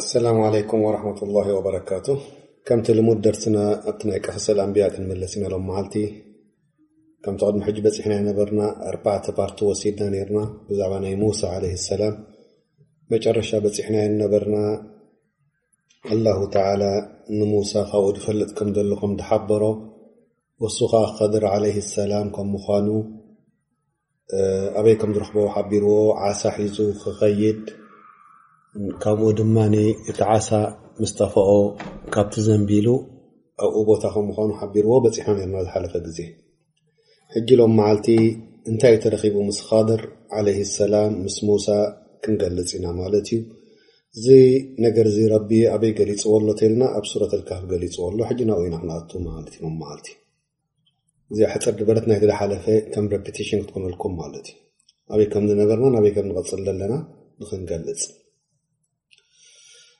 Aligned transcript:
እሰላሙ 0.00 0.38
عለይኩም 0.46 0.80
وራሕመት 0.86 1.18
ላ 1.34 1.42
ወበረካቱ 1.58 2.06
ከምቲ 2.66 2.86
ልሙድ 2.98 3.18
ደርሲና 3.26 3.58
ኣብቲ 3.90 4.02
ናይ 4.08 4.18
ቀፈሰል 4.26 4.58
ኣንብያት 4.64 4.94
ንመለሲ 5.02 5.32
ኢና 5.38 5.46
ሎም 5.52 5.64
መዓልቲ 5.70 5.94
ከምቲ 7.24 7.40
ቀድሚ 7.46 7.60
ሕጂ 7.68 7.76
በፂሕና 7.84 8.14
ነበርና 8.28 8.62
4ርባዕተ 8.90 9.26
ፓርቲ 9.38 9.58
ወሲድና 9.68 10.08
ነርና 10.14 10.40
ብዛዕባ 10.68 10.94
ናይ 11.04 11.14
ሙሳ 11.22 11.42
ለ 11.62 11.70
ሰላም 11.86 12.14
መጨረሻ 13.14 13.50
በፂሕና 13.66 13.96
ነበርና 14.22 14.58
ላ 16.24 16.34
ተ 16.56 16.66
ንሙሳ 17.38 17.72
ካብኡ 17.92 18.08
ዝፈልጥ 18.18 18.50
ከም 18.60 18.68
ዘሎኹም 18.78 19.12
ዝሓበሮ 19.22 19.62
ወሱከ 20.64 20.92
ክኸድር 21.08 21.46
ለ 21.64 21.72
ሰላም 21.96 22.28
ከም 22.36 22.48
ምኳኑ 22.58 22.88
ኣበይ 24.78 24.96
ከም 25.02 25.10
ዝረክበ 25.16 25.38
ሓቢርዎ 25.56 25.94
ዓሳ 26.28 26.42
ሒፁ 26.62 26.76
ክኸይድ 27.02 27.60
ካምኡ 29.02 29.28
ድማ 29.38 29.56
እቲ 30.10 30.18
ዓሳ 30.38 30.48
ምስተፈኦ 31.02 31.50
ካብቲ 32.14 32.34
ዘንቢሉ 32.46 32.88
ኣብኡ 33.64 33.80
ቦታ 33.90 34.04
ከምምኳኑ 34.14 34.50
ሓቢርዎ 34.60 34.92
በፅሕና 35.04 35.36
ርና 35.44 35.56
ዝሓለፈ 35.66 35.94
ግዜ 36.06 36.18
ሕጂ 37.34 37.48
ሎም 37.60 37.72
መዓልቲ 37.78 38.08
እንታይ 38.70 38.94
ተረኪቡ 39.02 39.36
ምስኻድር 39.48 40.00
ለ 40.46 40.54
ሰላም 40.78 41.12
ምስ 41.24 41.36
ሙሳ 41.48 41.66
ክንገልፅ 42.22 42.70
ኢና 42.78 42.86
ማለት 43.00 43.28
እዩ 43.36 43.40
እዚ 44.16 44.26
ነገር 44.84 45.06
ዚ 45.16 45.18
ረቢ 45.34 45.50
ኣበይ 45.74 45.92
ገሊፅዎሎ 46.00 46.46
እተልና 46.54 46.82
ኣብ 46.98 47.04
ሱረተካ 47.10 47.50
ገሊፅዎሎ 47.72 48.18
ጂ 48.38 48.48
ና 48.50 48.58
ኢና 48.66 48.74
ክነኣቱለ 48.82 49.24
ም 49.78 49.90
ልቲ 49.96 50.06
እዚ 51.32 51.38
ሕፅር 51.54 51.74
ድበረት 51.80 52.04
ይዝሓፈም 52.16 53.06
ሽን 53.48 53.58
ክትክምልኩም 53.64 54.14
ማለት 54.22 54.46
እዩ 54.54 54.58
ኣበይ 55.14 55.28
ከምዝነበርና 55.34 55.86
ናበይ 55.96 56.14
ከም 56.18 56.26
ንቀፅል 56.30 56.62
ዘለና 56.70 56.94
ብክንገልፅ 57.40 58.00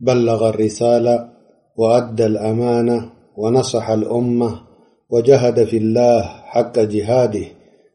بلغ 0.00 0.48
الرسالة 0.48 1.28
وأدى 1.76 2.26
الأمانة 2.26 3.12
ونصح 3.36 3.90
الأمة 3.90 4.60
وجهد 5.10 5.64
في 5.64 5.76
الله 5.76 6.22
حق 6.22 6.78
جهاده 6.78 7.46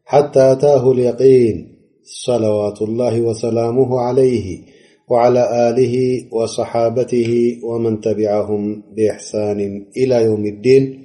حتى 0.05 0.51
أتاه 0.51 0.91
اليقين 0.91 1.77
صلوات 2.03 2.81
الله 2.81 3.21
وسلامه 3.21 3.99
عليه 3.99 4.59
وعلى 5.09 5.69
آله 5.69 6.25
وصحابته 6.31 7.59
ومن 7.63 8.01
تبعهم 8.01 8.83
بإحسان 8.95 9.85
إلى 9.97 10.23
يوم 10.23 10.45
الدين 10.45 11.03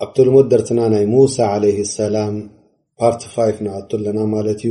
ኣብቲልሙ 0.05 0.37
ደርሲና 0.53 0.81
ናይ 0.95 1.05
ሙሳ 1.15 1.37
ع 1.63 1.85
ሰላም 1.99 2.35
ፓር 3.01 3.13
5 3.35 3.69
ኣቱ 3.79 3.91
ኣለና 3.99 4.19
ማለት 4.35 4.61
ዩ 4.67 4.71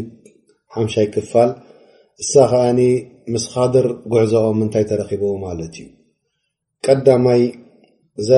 5ሻይክፋል 0.84 1.52
ሳ 2.32 2.46
ከዓ 2.52 2.64
ምስኻድር 3.34 3.88
ጉዕዞኦም 4.14 4.58
ምንታይ 4.62 4.86
ተረኺብዎ 4.90 5.32
ማለት 5.46 5.74
እዩ 5.84 5.88
ቀዳማይ 6.86 7.42
እዛ 8.22 8.30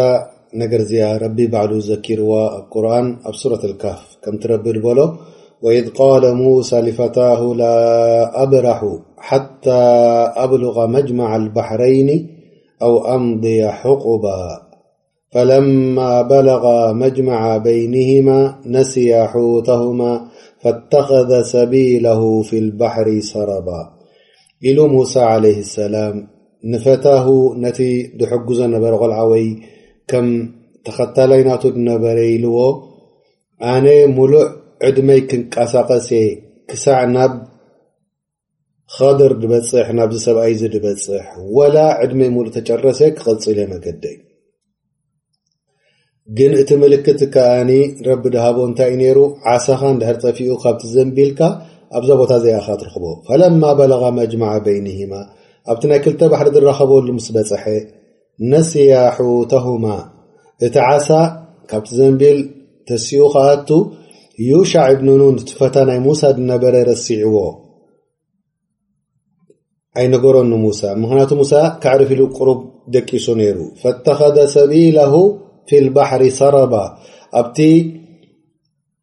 ነገር 0.62 0.82
ዚ 0.90 0.94
ረቢ 1.24 1.40
ባዕሉ 1.54 1.72
ዘኪርዋ 1.90 2.34
ቁርን 2.74 3.08
ኣብ 3.30 3.36
ሱራة 3.42 3.64
ካፍ 3.82 4.02
ከም 4.24 4.36
ትረቢ 4.44 4.66
በሎ 4.86 5.00
إድ 5.80 5.88
ቃለ 5.98 6.24
ሙሳ 6.42 6.70
ሊፈታሁ 6.88 7.42
ላ 7.62 7.66
ኣብረሑ 8.44 8.82
ሓታى 9.28 9.84
ኣብልغ 10.42 10.76
መጅማع 10.96 11.32
ባሕረይኒ 11.56 12.10
أو 12.82 13.16
أمضي 13.16 13.68
حقب 13.68 14.22
فلما 15.32 16.22
بلغ 16.22 16.94
مجمع 16.94 17.58
بينهما 17.58 18.60
نسي 18.66 19.26
حوتهما 19.28 20.28
فاتخذ 20.62 21.42
سبيله 21.44 22.42
في 22.42 22.58
البحر 22.60 23.20
سربا 23.20 23.90
إل 24.66 24.88
موسى 24.88 25.20
عليه 25.20 25.60
السلام 25.60 26.28
نፈته 26.74 27.28
نت 27.62 27.78
دحጉዞ 28.22 28.60
ነበر 28.76 28.94
قلዓወይ 29.02 29.46
ከም 30.12 30.28
ተخታليናت 30.86 31.64
ነበረ 31.90 32.20
لዎ 32.44 32.58
ኣن 33.74 33.86
مሉእ 34.16 34.48
ዕድመይ 34.88 35.20
ክنቃሳቀس 35.30 36.10
ክሳዕ 36.70 37.00
ናب 37.16 37.32
ከድር 38.96 39.32
ዝበፅሕ 39.42 39.88
ናብዚ 39.98 40.18
ሰብኣይ 40.26 40.54
ዚ 40.60 40.64
ዝበፅሕ 40.74 41.24
ወላ 41.56 41.78
ዕድሜይ 42.04 42.30
ሙሉ 42.36 42.46
ተጨረሰ 42.58 43.00
ክቐፅለ 43.18 43.58
መገደዩ 43.72 44.18
ግን 46.38 46.52
እቲ 46.62 46.70
ምልክት 46.84 47.20
ከኣኒ 47.34 47.72
ረቢ 48.08 48.24
ድሃቦ 48.36 48.58
እንታይይ 48.70 48.96
ነይሩ 49.02 49.18
ዓሳኻ 49.54 49.82
ንድሕር 49.96 50.18
ጠፊኡ 50.24 50.50
ካብቲ 50.64 50.82
ዘንቢልካ 50.94 51.42
ኣብዛ 51.98 52.10
ቦታ 52.22 52.32
ዘኣኻ 52.44 52.68
ትረክቦ 52.80 53.06
ፈለማ 53.28 53.64
በለ 53.80 53.94
መጅማዓ 54.20 54.54
በይኒሂማ 54.66 55.14
ኣብቲ 55.72 55.84
ናይ 55.92 56.00
ክልተ 56.06 56.22
ባሕሪ 56.32 56.48
ዝረኸበሉ 56.56 57.08
ምስ 57.18 57.28
በፅሐ 57.36 57.66
ነስያሑተሁማ 58.54 59.86
እቲ 60.68 60.76
ዓሳ 60.90 61.10
ካብቲ 61.72 61.90
ዘንቢል 62.00 62.40
ተሲኡ 62.90 63.24
ከኣቱ 63.36 63.70
ዩሻዕ 64.50 64.86
እብንኑን 64.98 65.38
ትፈታ 65.50 65.76
ናይ 65.92 66.00
ሙሳ 66.08 66.22
ድነበረ 66.38 66.74
ረሲዕዎ 66.92 67.38
ኣይነገረ 69.98 70.36
و 70.42 70.46
ምክንያቱ 71.02 71.32
و 71.40 71.42
ካዕርፍ 71.84 72.10
ሉ 72.20 72.22
ቅሩب 72.38 72.60
ደቂሱ 72.96 73.26
ሩ 73.56 73.58
فاتخذ 73.82 74.38
سቢيله 74.58 75.14
في 75.68 75.76
البحሪ 75.84 76.22
ሰرባ 76.40 76.74
ኣብቲ 77.40 77.58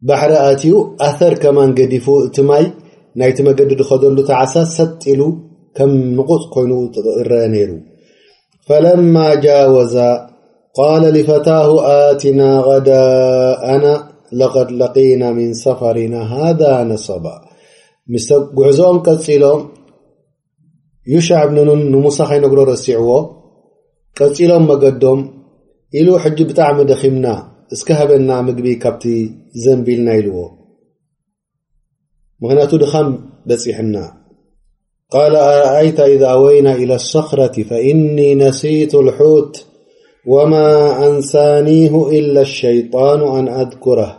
ባሕሪ 0.09 0.33
ኣትኡ 0.49 0.75
ኣثር 1.09 1.35
ከمን 1.43 1.71
ገዲፉ 1.79 2.07
እቲ 2.27 2.37
ማይ 2.49 2.65
ናይቲ 3.21 3.39
መገዲ 3.49 3.71
ዝኸደሉ 3.81 4.19
ተዓሳ 4.31 4.55
ሰጢሉ 4.77 5.21
ከም 5.77 5.91
نقፅ 6.19 6.43
ኮይኑ 6.55 6.73
ረአ 7.31 7.45
ነይሩ 7.55 7.71
فለما 8.69 9.27
جاوز 9.45 9.95
قال 10.79 11.03
لفته 11.17 11.69
ኣتنا 12.03 12.51
غዳና 12.69 13.85
لقد 14.41 14.69
لقين 14.83 15.23
من 15.39 15.49
سفሪና 15.65 16.15
هذا 16.35 16.73
ነصባ 16.93 17.25
ጉሕዞም 18.57 18.97
ፂሎም 19.27 19.61
ዩሻع 21.13 21.41
ብንን 21.49 21.81
ንሙሳ 21.93 22.19
ኸይነግሮ 22.29 22.59
ረሲዕዎ 22.73 23.09
ቀጺሎም 24.19 24.65
መገዶም 24.71 25.21
ኢሉ 26.01 26.09
ሕጂ 26.25 26.39
ብጣዕሚ 26.51 26.79
ደኺምና 26.91 27.27
እስከ 27.75 27.89
ሃበና 27.99 28.31
ምግቢ 28.47 28.67
ካብቲ 28.83 29.03
ዘንቢልና 29.65 30.09
ኢልዎ 30.21 30.37
ምክንያቱ 32.43 32.73
ድኻም 32.83 33.09
በፂሕና 33.49 33.97
ቃ 35.13 35.15
ረአይታ 35.35 35.99
إذ 36.15 36.23
ወይና 36.43 36.69
إلى 36.83 36.95
الሰኽረة 37.01 37.57
فإن 37.69 37.99
نሲيቱ 38.43 38.93
الحት 39.05 39.55
وማ 40.33 40.53
أንሳኒه 41.09 41.95
إلا 42.19 42.41
الሸيطን 42.49 43.21
ኣን 43.35 43.47
أذኩረه 43.63 44.11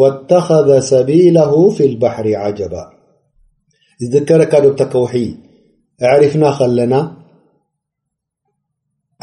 واتኸذ 0.00 0.68
ሰቢيله 0.92 1.52
في 1.76 1.82
البحሪ 1.90 2.26
عጀባ 2.42 2.74
ዝድከረካ 4.08 4.52
ዶብታكውሒ 4.64 5.14
እዕሪፍና 6.02 6.44
ከለና 6.58 6.94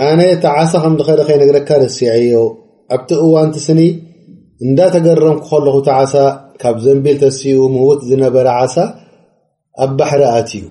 ኣነ 0.08 0.20
ቲ 0.44 0.48
ዓሳ 0.60 0.72
ከም 0.84 0.94
ድኸደ 1.00 1.20
ኸይነግረካ 1.28 1.70
ርሲዐዮ 1.82 2.38
ኣብቲ 2.96 3.10
እዋንቲ 3.26 3.56
ስኒ 3.66 3.82
እንዳተገረምኩ 4.66 5.44
ከለኹ 5.52 5.76
እቲ 5.82 5.90
ዓሳ 5.98 6.14
ካብ 6.62 6.78
ዘንቢል 6.86 7.18
ተሲኡ 7.24 7.60
ምውት 7.76 8.00
ዝነበረ 8.10 8.48
ዓሳ 8.62 8.76
ኣብ 9.84 9.92
ባሕሪ 10.00 10.22
ኣትእዩ 10.38 10.64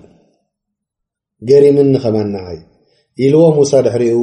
ገሪንኒ 1.49 1.93
ከመናዓይ 2.03 2.59
ኢልዎ 3.25 3.43
ሙሳ 3.57 3.71
ድሕሪኡ 3.85 4.17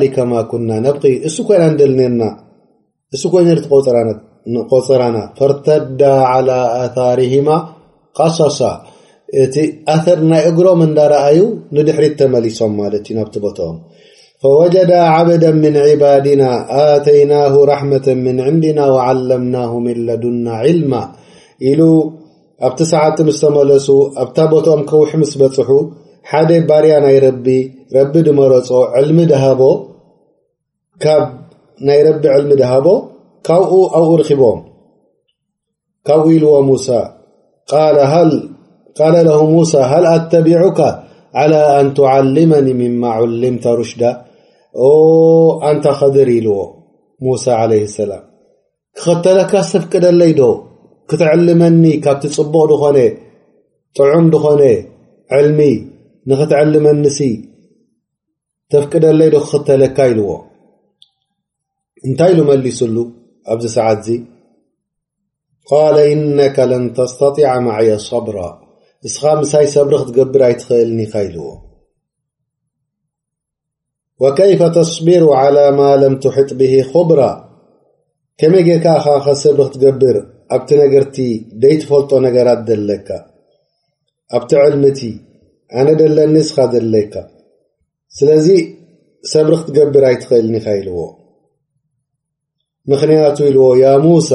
ሊከ 0.00 0.16
ማ 0.30 0.40
ኩና 0.50 0.70
ነብቂ 0.86 1.04
እሱ 1.28 1.36
ኮይና 1.48 1.64
ንደል 1.72 1.92
ነርና 1.98 2.22
እሱ 3.14 3.22
ኮይነድቲቆፅራና 3.32 5.18
ፈርተዳ 5.38 6.02
ላ 6.48 6.52
ኣርማ 7.08 7.48
ቃሳሳ 8.16 8.60
እቲ 9.42 9.56
ኣር 9.94 10.18
ናይ 10.30 10.42
እግሮም 10.48 10.80
እንዳረአዩ 10.86 11.38
ንድሕሪት 11.76 12.14
ተመሊሶም 12.20 12.72
ማለት 12.80 13.04
እዩ 13.08 13.14
ናብቲ 13.18 13.34
ቦቶኦም 13.44 13.76
ፈወጀዳ 14.44 14.92
ዓበዳ 15.14 15.44
ምን 15.62 15.74
ዕባድና 15.92 16.42
ኣተይናه 16.82 17.52
ረሕመة 17.70 18.06
ምን 18.24 18.36
ዕንዲና 18.48 18.78
ዓለምናه 19.04 19.70
ሚለዱና 19.86 20.46
ዕልማ 20.72 20.92
ኢሉ 21.70 21.80
ኣብቲ 22.68 22.80
ሰዓቲ 22.92 23.16
ምስ 23.28 23.38
ተመለሱ 23.44 23.88
ኣብታ 24.24 24.38
ቦቶኦም 24.52 24.82
ከውሕ 24.90 25.10
ምስ 25.22 25.32
በፅሑ 25.42 25.70
ሓደ 26.30 26.50
ባርያ 26.68 26.92
ናይ 27.06 27.16
ረቢ 27.24 28.14
ድመረፆ 28.28 28.68
ዕልሚ 29.00 29.18
ድ 29.32 29.34
ናይ 31.86 32.00
ረቢ 32.08 32.24
ዕልሚ 32.38 32.52
ድሃቦ 32.62 32.86
ካብኡ 33.46 33.72
ኣብኡ 33.98 34.10
ርኺቦም 34.20 34.58
ካብኡ 36.06 36.26
ኢሉዎ 36.34 36.56
ሙሳ 36.68 36.86
ቃ 37.70 37.78
ሃል 38.10 38.30
قال 38.98 39.24
له 39.24 39.50
موسى 39.50 39.78
هل 39.78 40.06
أتبعك 40.06 41.04
على 41.34 41.80
أن 41.80 41.86
تعلمن 41.94 42.64
مم 42.80 43.04
علمة 43.04 43.64
رሽዳة 43.80 44.10
أنت 45.70 45.84
خድር 46.00 46.28
لዎ 46.46 46.56
وسى 47.30 47.52
عليه 47.62 47.82
السلم 47.90 48.22
ክኽተለካ 48.96 49.52
ተفቅደለ 49.72 50.20
ዶ 50.40 50.48
ክትعلመኒ 51.10 51.84
ካቲ 52.06 52.22
ፅبቅ 52.36 52.62
طዑም 53.96 54.26
ኾ 54.44 55.36
لሚ 55.46 55.60
نትعلመኒ 56.28 57.02
فቅደለ 58.72 59.20
ዶ 59.32 59.36
ክኽተለካ 59.44 59.98
لዎ 60.18 60.28
እታይ 62.08 62.32
ل 62.38 62.40
መسሉ 62.48 62.96
ኣዚ 63.52 63.62
سعت 63.76 64.06
ق 65.70 65.72
إنك 66.14 66.56
لن 66.70 66.84
تستጢع 66.96 67.50
معي 67.66 67.90
صبر 68.08 68.36
እስኻ 69.08 69.22
ምሳይ 69.42 69.66
ሰብሪ 69.74 69.92
ኽትገብር 70.00 70.42
ኣይትኽእልኒኻ 70.48 71.12
ኢልዎ 71.28 71.42
ወከይፈ 74.22 74.60
ተስቢሩ 74.76 75.24
ዓላ 75.38 75.56
ማ 75.78 75.88
ለም 76.02 76.14
ትሒጥ 76.24 76.50
ብሂ 76.58 76.74
ኹብራ 76.90 77.20
ከመይ 78.40 78.62
ጌካ 78.68 78.84
ኻኸ 79.04 79.24
ሰብሪ 79.44 79.60
ክትገብር 79.68 80.16
ኣብቲ 80.54 80.68
ነገርቲ 80.82 81.16
ደይትፈልጦ 81.64 82.10
ነገራት 82.26 82.60
ደለካ 82.68 83.08
ኣብቲ 84.36 84.52
ዕልሚ 84.66 84.84
እቲ 84.92 85.00
ኣነ 85.78 85.88
ደለኒ 86.00 86.34
እስኻ 86.44 86.56
ዘለይካ 86.74 87.14
ስለዙ 88.18 88.46
ሰብሪ 89.32 89.52
ኽትገብር 89.60 90.04
ኣይትኽእልኒኻ 90.12 90.66
ኢልዎ 90.78 90.96
ምኽንያቱ 92.90 93.38
ኢልዎ 93.50 93.66
ያ 93.82 93.86
ሙሳ 94.06 94.30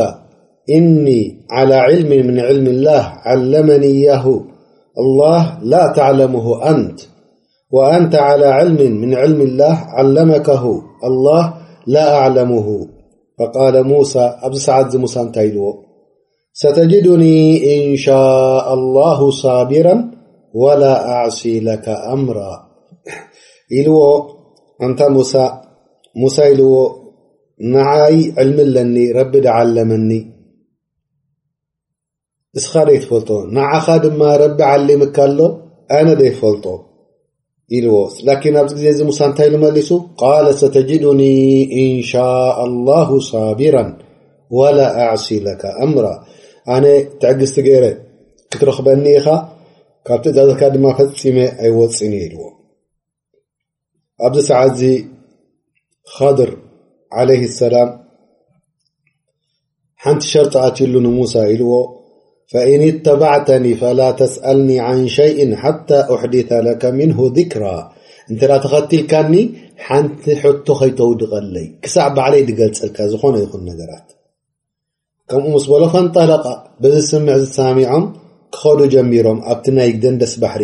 እኒ 0.78 1.08
ዓላ 1.60 1.72
ዕልምን 1.88 2.22
ምን 2.28 2.38
ዕልም 2.52 2.70
ላህ 2.90 3.04
ዓለመኒያሁ 3.31 4.28
الله 5.04 5.42
لا 5.64 5.94
تعلمه 5.96 6.70
أنت 6.70 7.00
وأنت 7.72 8.16
على 8.16 8.46
علم 8.46 8.92
من 9.02 9.14
علم 9.14 9.42
الله 9.42 9.78
علمكه 9.98 10.82
الله 11.04 11.54
لا 11.88 12.16
أعلمه 12.18 12.88
فقال 13.40 13.88
موسى 13.88 14.20
أبد 14.44 14.56
سعاد 14.56 14.96
موسىأل 14.96 15.54
ستجدني 16.54 17.56
إن 17.76 17.96
شاء 17.96 18.74
الله 18.74 19.32
صابرا 19.32 20.12
ولا 20.54 21.10
أعصي 21.10 21.60
لك 21.60 21.90
أمراىوىمعا 21.90 22.48
علم 28.38 28.60
لربعلمن 28.98 30.37
እስኻ 32.57 32.74
ደትፈልጦ 32.89 33.30
ንዓኻ 33.56 33.86
ድማ 34.04 34.21
ረቢ 34.42 34.59
ዓሊምካ 34.71 35.18
ሎ 35.38 35.39
ኣነ 35.98 36.07
ደይፈልጦ 36.21 36.65
ኢዎ 37.77 37.89
ኣብዚ 38.63 38.74
ዜ 38.83 38.92
ዚ 38.98 39.01
ሙሳ 39.09 39.19
እንታይ 39.30 39.50
ዝመሊሱ 39.54 39.89
ተጅድኒ 40.75 41.21
እንሻء 41.81 42.57
لله 42.71 43.09
ሳቢራ 43.30 43.75
ላ 44.77 44.80
ኣዕሲ 45.07 45.27
ኣምራ 45.86 46.06
ኣነ 46.75 46.86
ትዕግዝቲ 47.21 47.57
ገረ 47.68 47.86
ክትረክበኒ 48.51 49.06
ኢኻ 49.18 49.27
ካብቲ 50.07 50.25
እዛዘካ 50.33 50.62
ድ 50.74 50.77
ፈፂ 50.98 51.00
ኣይወፅኒ 51.63 52.13
ኢልዎ 52.25 52.42
ኣብዚ 54.25 54.38
ሰዓት 54.50 54.71
ዚ 54.81 54.83
ድር 56.38 56.51
ع 57.19 57.30
ሰላም 57.60 57.89
ሓንቲ 60.03 60.21
ሸርጣ 60.31 60.53
ኣት 60.65 60.77
ሉ 61.03 61.06
ሙሳ 61.19 61.33
ኢልዎ 61.53 61.74
ፈእን 62.52 62.82
ተባዕተኒ 63.06 63.66
ፈላ 63.80 64.02
ተስአልኒ 64.20 64.70
ን 64.98 65.06
ሸይ 65.16 65.32
ሓታ 65.62 65.90
እሕድተ 66.14 66.52
ለካ 66.66 66.84
ምን 66.98 67.10
ذክራ 67.38 67.64
እንተዳ 68.32 68.52
ተኸትልካኒ 68.66 69.34
ሓንቲ 69.86 70.24
ሕቶ 70.44 70.68
ከይተውድቀለይ 70.80 71.66
ክሳዕ 71.84 72.08
ባዕለይ 72.16 72.42
ድገልፅልካ 72.50 72.98
ዝኾነ 73.12 73.36
ይኹን 73.44 73.62
ነገራት 73.70 74.08
ከምኡ 75.30 75.48
ምስ 75.56 75.66
በሎ 75.72 75.84
ፈንጠላቃ 75.94 76.46
ብዝ 76.84 76.96
ስምዕ 77.12 77.36
ዝሰሚዖም 77.42 78.04
ክኸዱ 78.56 78.80
ጀሚሮም 78.94 79.40
ኣብቲ 79.54 79.66
ናይ 79.80 79.90
ደንደስ 80.06 80.34
ባሕሪ 80.44 80.64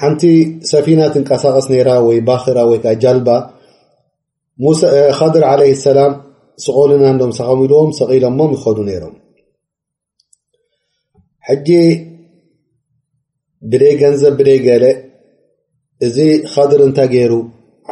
ሓንቲ 0.00 0.22
ሰፊናት 0.72 1.14
ንቀሳቀስ 1.22 1.66
ነራ 1.72 1.88
ወይ 2.08 2.18
ባኽራ 2.28 2.58
ወይከዓ 2.70 2.92
ጃልባ 3.04 3.28
ኻድር 5.18 5.44
ለ 5.62 5.66
ሰላም 5.86 6.12
ስቆልና 6.66 7.02
እዶም 7.16 7.32
ሰኸሚልዎም 7.40 7.90
ሰቂሎሞም 8.00 8.52
ይኸዱ 8.56 8.78
ነይሮም 8.90 9.16
ሕጂ 11.48 11.68
ብደይ 13.70 13.94
ገንዘብ 14.02 14.34
ብደይ 14.38 14.58
ገለ 14.66 14.84
እዚ 16.06 16.16
ኸድር 16.52 16.80
እንታይ 16.86 17.08
ገይሩ 17.14 17.32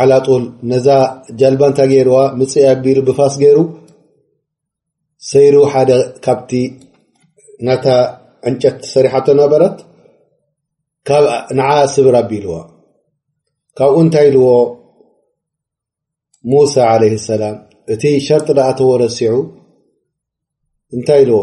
ዓላ 0.03 0.13
ጡል 0.27 0.45
ነዛ 0.71 0.87
ጀልባ 1.41 1.63
እንታይ 1.71 1.89
ገይርዋ 1.93 2.17
ምፅእ 2.39 2.67
ኣቢሉ 2.73 2.99
ብፋስ 3.09 3.35
ገይሩ 3.43 3.59
ሰይሩ 5.31 5.55
ሓደ 5.73 5.91
ካብቲ 6.25 6.51
ናተ 7.67 7.85
ዕንጨት 8.49 8.77
ሰሪሕቶ 8.93 9.27
ነበረት 9.43 9.77
ካብ 11.09 11.25
ንዓ 11.59 11.71
ስብር 11.95 12.15
ኣቢ 12.23 12.33
ልዋ 12.45 12.55
ካብኡ 13.79 13.97
እንታይ 14.05 14.27
ኢልዎ 14.31 14.47
ሙሳ 16.51 16.77
ለይ 17.03 17.13
ሰላም 17.31 17.57
እቲ 17.93 18.03
ሸርጢ 18.27 18.49
ዳኣተዎ 18.59 18.91
ረሲዑ 19.03 19.33
እንታይ 20.95 21.21
ኢልዎ 21.25 21.43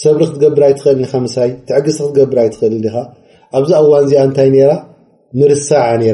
ሰብ 0.00 0.16
ክትገብራ 0.28 0.62
ይትእል 0.70 1.00
ትዕግ 1.68 1.86
ክትገብራ 1.96 2.38
እ 2.48 2.50
ኣብዛ 3.56 3.70
ዋን 3.92 4.04
ዚ 4.10 4.12
እታይ 4.24 4.48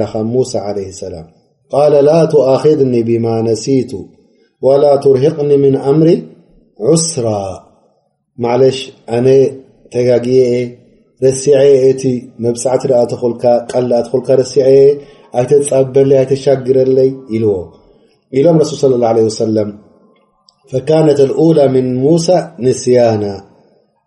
ርع 0.00 0.08
ع 0.14 0.84
س 1.00 1.02
ل 2.08 2.10
تؤخذኒ 2.32 2.94
بم 3.08 3.26
نሲቱ 3.46 3.92
ول 4.64 4.82
تርهقኒ 5.04 5.50
من 5.64 5.74
أምሪ 5.92 6.08
عስራ 6.90 7.26
ሽ 8.76 8.78
ኣነ 9.16 9.26
ተጋ 9.92 10.08
ሲع 11.42 11.60
ቲ 12.00 12.02
ኣበ 15.80 15.96
ኣግረለይ 16.56 17.10
ዎ 17.42 17.44
ሎም 18.44 18.58
س 18.68 18.70
صى 18.80 18.86
الله 18.98 19.08
ع 19.12 19.14
س 19.42 19.42
فكنት 20.72 21.18
الولى 21.28 21.64
من 21.74 21.84
موسى 22.04 22.38
نስያና 22.66 23.24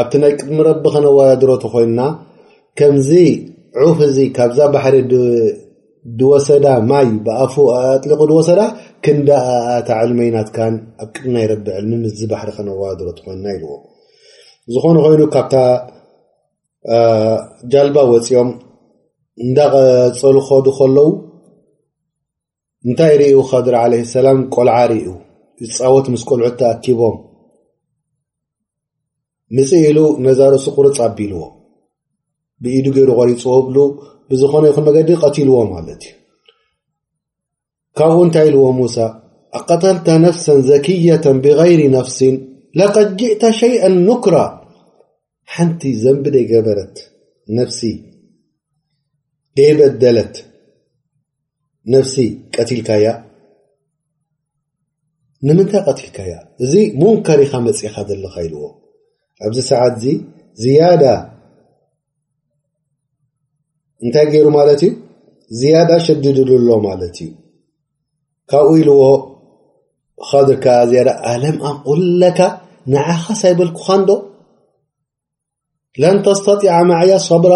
ኣብቲ 0.00 0.14
ናይ 0.22 0.32
ቅድሚ 0.38 0.58
ረቢ 0.68 0.82
ከነዋድሮት 0.94 1.64
ኮይና 1.74 2.00
ከምዚ 2.78 3.10
ዑፍ 3.84 3.98
እዚ 4.08 4.18
ካብዛ 4.36 4.58
ባሕሪ 4.74 4.96
ድወሰዳ 6.18 6.66
ማይ 6.90 7.06
ብኣፉ 7.26 7.54
ኣጥሊቁ 7.82 8.20
ድወሰዳ 8.30 8.60
ክንዳኣታ 9.04 9.88
ዕልመ 10.04 10.20
ናትካን 10.36 10.74
ኣብ 11.02 11.08
ቅድሚ 11.14 11.32
ናይ 11.36 11.46
ረቢ 11.52 11.66
ዕልሚ 11.78 11.92
ምዝ 12.04 12.20
ባሕሪ 12.32 12.48
ከነዋድሮት 12.56 13.18
ኮንና 13.26 13.46
ኢልዎ 13.56 13.70
ዝኾኑ 14.74 14.96
ኮይኑ 15.06 15.22
ካብታ 15.34 15.54
ጃልባ 17.74 17.96
ወፂኦም 18.12 18.50
እንዳ 19.44 19.58
ፀልኮዱ 20.20 20.66
ከለው 20.80 21.08
እንታይ 22.88 23.12
ሪኡ 23.20 23.38
ከድሪ 23.50 23.76
ለ 23.92 23.94
ሰላም 24.16 24.38
ቆልዓ 24.54 24.76
ርዩ 24.90 25.06
ዝፃወት 25.72 26.06
ምስ 26.12 26.22
ቆልዑት 26.28 26.54
ተኣኪቦም 26.60 27.16
ምፅ 29.54 29.70
ኢሉ 29.88 29.98
ነዛሮ 30.26 30.52
ሱቁርፅ 30.64 30.98
ኣቢልዎ 31.06 31.40
ብኢዱ 32.62 32.86
ገይሩ 32.96 33.10
ቆሪፅብሉ 33.18 33.76
ብዝኾነ 34.30 34.64
ይኹን 34.70 34.84
መገዲ 34.88 35.10
ቀቲልዎ 35.22 35.56
ማለት 35.74 36.02
እዩ 36.06 36.14
ካብኡ 37.98 38.16
እንታይ 38.26 38.46
ኢልዎ 38.50 38.64
ሙሳ 38.78 38.96
ኣቀተልታ 39.58 40.06
ነፍሰን 40.24 40.58
ዘክየተን 40.70 41.36
ብገይሪ 41.44 41.80
ነፍሲን 41.96 42.34
ዘቀጅዕታ 42.80 43.42
ሸይአን 43.60 43.94
ኑኩራ 44.06 44.36
ሓንቲ 45.54 45.82
ዘንብደይ 46.02 46.44
ገበረት 46.52 46.96
ነፍሲ 47.58 47.80
ደይበደለት 49.58 50.34
ነፍሲ 51.94 52.16
ቀቲልካያ 52.56 53.06
ንምንታይ 55.48 55.82
ቀትልካያ 55.88 56.34
እዚ 56.64 56.72
ሙንከሪ 57.02 57.40
ኢካ 57.46 57.54
መፅኢኻ 57.66 57.94
ዘለካ 58.08 58.36
ኢልዎ 58.46 58.64
ኣብዚ 59.44 59.58
ሰዓት 59.70 59.94
እዚ 59.98 60.04
ዝያዳ 60.62 61.04
እንታይ 64.04 64.26
ገይሩ 64.32 64.46
ማለት 64.58 64.80
እዩ 64.86 64.92
ዝያዳ 65.58 65.90
ሸዲድሉኣሎ 66.04 66.68
ማለት 66.86 67.16
እዩ 67.24 67.28
ካብኡ 68.50 68.70
ኢልዎ 68.82 69.02
ካድርካ 70.28 70.66
ዝያዳ 70.90 71.08
ኣለምኣ 71.32 71.66
ቁለካ 71.88 72.40
ንዓኻሳ 72.92 73.42
ይበልኩኻንዶ 73.52 74.10
ለን 76.02 76.16
ተስተጢዓ 76.26 76.74
ማዕያ 76.90 77.14
ሰብራ 77.28 77.54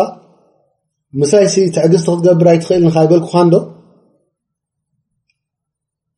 ምስላይ 1.21 1.47
ትዕግዝቲ 1.77 2.07
ክትገብር 2.19 2.47
ይትክእል 2.57 2.83
ንካ 2.89 2.97
ይበልኩኻ 3.07 3.37
ንዶ 3.47 3.55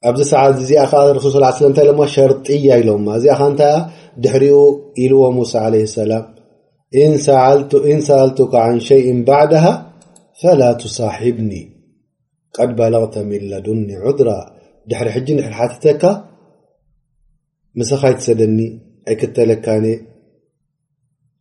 ኣብዚ 0.08 0.22
ሰዓት 0.32 0.56
እዚኣ 0.62 0.82
ከዓ 0.92 1.02
ረሱል 1.16 1.34
ስላ 1.44 1.50
ለ 1.62 1.66
እንታይ 1.70 1.84
ለ 1.88 2.04
ሸርጥያ 2.14 2.72
ኢሎማ 2.82 3.06
እዚኣ 3.18 3.34
ከ 3.40 3.44
እንታይ 3.50 3.74
ድሕሪኡ 4.22 4.56
ኢልዎ 5.02 5.20
ሙሳ 5.36 5.52
ለ 5.72 5.80
ሰላም 5.98 6.24
እንሰኣልቱካዓን 7.92 8.78
ሸይን 8.86 9.18
ባዕድሃ 9.28 9.64
ፈላ 10.40 10.62
ትሳሕብኒ 10.80 11.52
ቀድባለቕተሜላዱኒ 12.56 13.88
ዑድራ 14.06 14.30
ድሕሪ 14.90 15.08
ሕጂ 15.16 15.28
እድሪ 15.34 15.46
ሓትተካ 15.58 16.02
ምስኻይትሰደኒ 17.80 18.58
ኣይክተለካኒ 19.10 19.86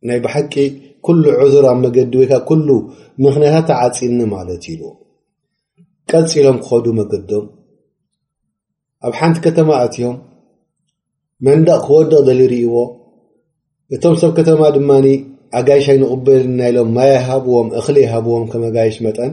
ናይ 0.09 0.19
ብሓቂ 0.25 0.53
ኩሉ 1.05 1.23
ዑዙር 1.43 1.65
ኣብ 1.71 1.77
መገዲ 1.85 2.13
ወይከ 2.21 2.49
ሉ 2.67 2.69
ምክንያታት 3.25 3.69
ኣዓፂኒ 3.81 4.19
ማለት 4.35 4.65
ቀፂ 6.11 6.31
ሎም 6.45 6.57
ክኸዱ 6.63 6.85
መገዶም 6.99 7.45
ኣብ 9.07 9.13
ሓንቲ 9.19 9.37
ከተማ 9.45 9.69
እትዮም 9.85 10.17
መንደቅ 11.45 11.77
ክወደቕ 11.85 12.19
ዘሊ 12.27 12.41
ርእዎ 12.51 12.73
እቶም 13.95 14.15
ሰብ 14.21 14.31
ከተማ 14.39 14.61
ድማ 14.75 14.89
ኣጋይሽ 15.59 15.87
ኣይንቕበል 15.93 16.41
እናሎም 16.49 16.89
ማይ 16.97 17.09
ይሃብዎም 17.15 17.67
እክሊ 17.79 17.97
ይሃብዎም 18.05 18.43
ከም 18.51 18.61
ኣጋይሽ 18.69 18.97
መጠን 19.05 19.31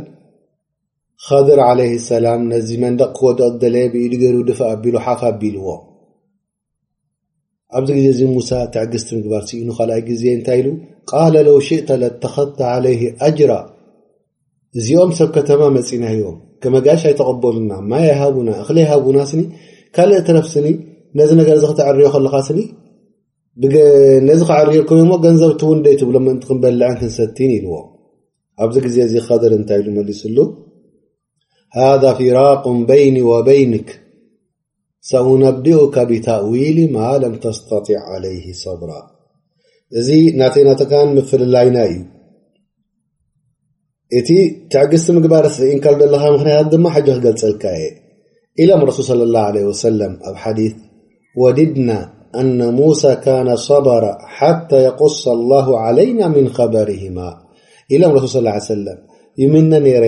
ካድር 1.26 1.60
ለ 1.78 1.82
ሰላም 2.08 2.40
ነዚ 2.52 2.68
መንደቕ 2.84 3.10
ክወደቕ 3.18 3.52
ደለየ 3.62 3.87
ብኢሉ 3.92 4.12
ገይሩ 4.22 4.37
ድፋእ 4.48 4.68
ኣቢሉ 4.75 4.94
ሓፍ 5.04 5.20
ኣቢልዎ 5.30 5.66
ኣብዚ 7.76 7.88
ግዜ 8.00 8.06
እዚ 8.14 8.20
ሙሳ 8.34 8.50
ትዕግዝቲ 8.75 9.08
ምግባር 9.18 9.42
ስኢኑ 9.48 9.68
ካልኣይ 9.78 10.02
ግዜ 10.10 10.25
እንታይ 10.37 10.58
ኢሉ 10.62 10.68
ቃለ 11.10 11.34
ለው 11.48 11.56
ሽእታ 11.66 11.88
ዘተኸታ 12.02 12.60
ለይ 12.84 12.98
ኣጅራ 13.26 13.52
እዚኦም 14.78 15.10
ሰብ 15.20 15.28
ከተማ 15.38 15.60
መፂና 15.78 16.04
እዮም 16.14 16.37
ከመጋሽ 16.62 17.02
ኣይተቀበሉና 17.10 17.72
ማ 17.90 18.00
ሃ 18.20 18.28
እክሊይሃቡና 18.62 19.18
ስኒ 19.30 19.42
ካልእ 19.96 20.20
ትረፍ 20.28 20.46
ስኒ 20.54 20.66
ነዚ 21.18 21.30
ነገር 21.40 21.54
እዚ 21.58 21.64
ክተዕርዮ 21.72 22.02
ከለካ 22.14 22.34
ስኒ 22.48 22.58
ነዚ 24.28 24.40
ክዕርርከ 24.48 24.90
ሞ 25.10 25.12
ገንዘብ 25.26 25.52
ቲ 25.60 25.70
ውንደይት 25.70 26.02
ብሎምእንቲ 26.08 26.42
ክንበልዕን 26.50 26.96
ክንሰቲን 27.00 27.50
ይልዎ 27.56 27.74
ኣብዚ 28.64 28.76
ግዜ 28.86 28.96
እዚ 29.08 29.14
ከደር 29.28 29.52
እንታይ 29.58 29.80
ሉ 29.86 29.94
መሊስሉ 29.98 30.36
ሃ 31.76 31.80
ፊራቅ 32.18 32.62
በይኒ 32.88 33.16
ወበይኒክ 33.30 33.88
ሳውናብዲኡ 35.08 35.78
ካቢታዊሊ 35.96 36.78
ማ 36.94 36.98
ለም 37.22 37.34
ተስተጢዕ 37.42 37.98
ዓለይ 38.14 38.36
ሰብራ 38.62 38.90
እዚ 39.98 40.08
ናተናተካን 40.40 41.10
ምፍልላይና 41.16 41.76
እዩ 41.90 42.00
እቲ 44.18 44.28
ትዕግزቲ 44.72 45.06
ምግባር 45.16 45.44
نካ 45.76 45.86
ለኻ 46.12 46.22
ክንያት 46.40 46.72
ማ 46.84 46.86
ج 47.06 47.08
ክገልፀልካ 47.16 47.64
የ 47.80 47.84
إሎም 48.62 48.80
رسل 48.88 49.02
صى 49.10 49.14
الله 49.28 49.44
عل 49.50 49.56
وسل 49.70 50.00
ኣ 50.28 50.30
ث 50.56 50.58
وዲድن 51.42 51.90
أن 52.40 52.58
موسى 52.80 53.10
كان 53.26 53.48
صبر 53.68 54.02
ሓتى 54.38 54.76
يقص 54.88 55.22
الله 55.36 55.66
علينا 55.84 56.26
من 56.36 56.46
خበرهم 56.56 57.16
إም 57.94 58.02
س 58.32 58.34
صى 58.34 58.38
اه 58.50 58.50
عي 58.54 58.60
س 58.68 58.70
يም 59.42 59.54
ረ 60.04 60.06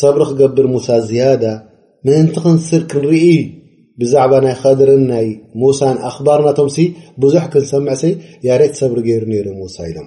صብሪ 0.00 0.20
ክقብር 0.28 0.66
موሳ 0.74 0.86
ዝيدة 1.08 1.52
ምንቲ 2.06 2.34
ክنስር 2.44 2.82
ክንርኢ 2.90 3.24
بዛعባ 3.98 4.32
ናይ 4.44 4.54
خድር 4.62 4.90
ናይ 5.10 5.26
وሳ 5.64 5.80
ኣخባርናቶም 6.08 6.68
ብዙح 7.22 7.44
ክንሰمع 7.52 7.94
ሰ 8.02 8.02
ሬت 8.60 8.72
صብሪ 8.80 8.98
ገይሩ 9.08 9.22
ሩ 9.46 9.58
و 9.64 9.68
ሎ 9.94 10.06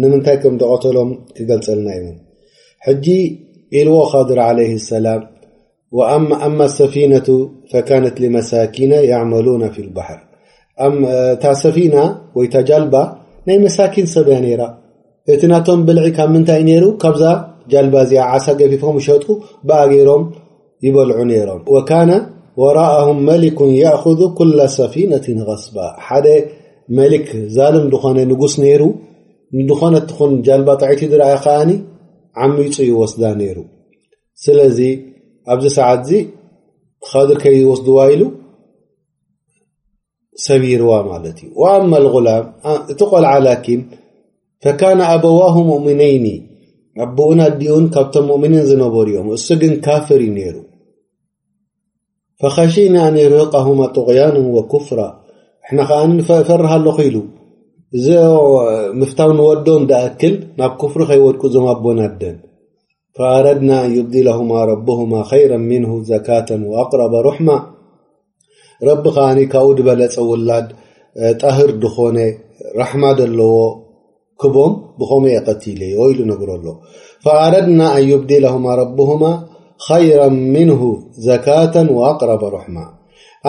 ም 0.00 0.18
ቀሎም 0.84 1.10
ክገልፀልና 1.36 1.90
ጂ 3.04 3.08
ኢልዎ 3.80 3.96
ر 4.38 4.40
ع 4.48 4.50
سላ 4.90 5.06
سፊنة 6.78 7.28
فነት 7.70 8.16
لመسኪن 8.24 8.92
ون 9.52 9.62
ف 9.74 9.76
لባحር 9.86 10.20
ፊናة 11.76 12.84
ባ 12.92 12.96
ናይ 13.46 13.56
መሳኪን 13.66 14.06
ሰብያ 14.14 14.36
እቲ 15.32 15.42
ናቶም 15.52 15.80
ብል 15.86 15.98
ካብ 16.16 16.28
ምንታይ 16.34 16.62
ሩ 16.82 16.84
ካዛ 17.02 17.22
ባ 17.94 17.98
ዚ 18.10 18.12
ዓሳ 18.34 18.46
ፊፍም 18.72 18.96
ሸጥ 19.06 19.24
ብ 19.68 19.72
ገይሮም 19.92 20.22
ይበልዑ 20.86 21.16
ሮም 21.48 21.60
و 21.72 21.76
وራءه 22.62 23.06
መሊك 23.28 23.58
أخذ 23.96 24.20
ኩل 24.38 24.58
سፊنة 24.78 25.26
غስባ 25.48 25.76
ሓደ 26.06 26.26
መلክ 26.98 27.26
ዛልም 27.56 27.84
ኾነ 28.02 28.18
ንጉስ 28.30 28.54
ሩ 28.80 28.82
ኾነትን 29.80 30.30
ጃልባ 30.46 30.68
ጣዒቲ 30.82 31.02
ዝርኣ 31.12 31.26
ከዓኒ 31.44 31.70
ዓሚፁ 32.42 32.74
ይ 32.88 32.90
ወስዳ 33.00 33.22
ነይሩ 33.40 33.58
ስለዚ 34.44 34.78
ኣብዚ 35.52 35.64
ሰዓት 35.76 36.02
ዚ 36.08 36.12
ኸድር 37.10 37.38
ከይወስድዋ 37.42 37.98
ኢሉ 38.14 38.22
ሰቢርዋ 40.44 40.92
ማለት 41.10 41.38
እዩ 41.44 41.48
وኣማ 41.60 41.92
الغላም 42.02 42.44
እቲ 42.92 43.00
ቆልዓ 43.12 43.32
ን 43.78 43.82
فነ 44.62 44.74
ኣበዋه 45.12 45.56
ሙؤሚነይኒ 45.68 46.26
እኡን 47.04 47.38
ኣዲን 47.48 47.84
ካብቶም 47.94 48.26
ؤምኒን 48.34 48.64
ዝነበሩ 48.70 49.06
እዮም 49.12 49.28
እሱ 49.36 49.46
ግን 49.60 49.74
ካፍር 49.84 50.20
ነይሩ 50.36 50.56
فኸሽና 52.40 52.96
ርህقه 53.32 53.66
طقያን 53.96 54.36
وكፍራ 54.56 55.00
ሕና 55.68 55.78
ከዓኒ 55.88 56.10
ፈርሃ 56.48 56.70
ለኹ 56.86 56.96
ኢሉ 57.10 57.16
እዚ 57.96 58.06
ምፍታው 58.98 59.30
ንወዶም 59.38 59.82
ዳኣክል 59.90 60.34
ናብ 60.58 60.72
ክፍሪ 60.80 61.00
ከይወድቁ 61.08 61.42
ዞም 61.54 61.64
ኣቦናኣደን 61.72 62.36
ኣረድና 63.30 63.70
ኣንዩብዲላማ 63.86 64.50
ረሁማ 64.70 65.12
ራ 65.52 65.58
ምን 65.70 65.82
ዘካ 66.10 66.28
ኣቅረበ 66.82 67.12
ሩሕማ 67.26 67.48
ረቢ 68.88 69.04
ከዓኒ 69.16 69.38
ካብኡ 69.54 69.70
ድበለፀ 69.80 70.16
ውላድ 70.30 70.68
ጠህር 71.42 71.70
ድኾነ 71.82 72.18
ረሕማ 72.80 73.02
ኣለዎ 73.18 73.52
ክቦም 74.42 74.72
ብኸም 75.00 75.24
ቀትለዩ 75.46 75.94
ኢሉ 76.14 76.20
ነገሮ 76.32 76.50
ኣሎ 76.56 76.66
ኣረድና 77.44 77.80
ኣን 77.98 78.04
ዩብዲላማ 78.12 78.64
ረብሁማ 78.82 79.24
ይራ 80.06 80.22
ምንሁ 80.54 80.82
ዘካተ 81.28 81.74
ወኣቅረበ 82.00 82.42
ሩሕማ 82.56 82.76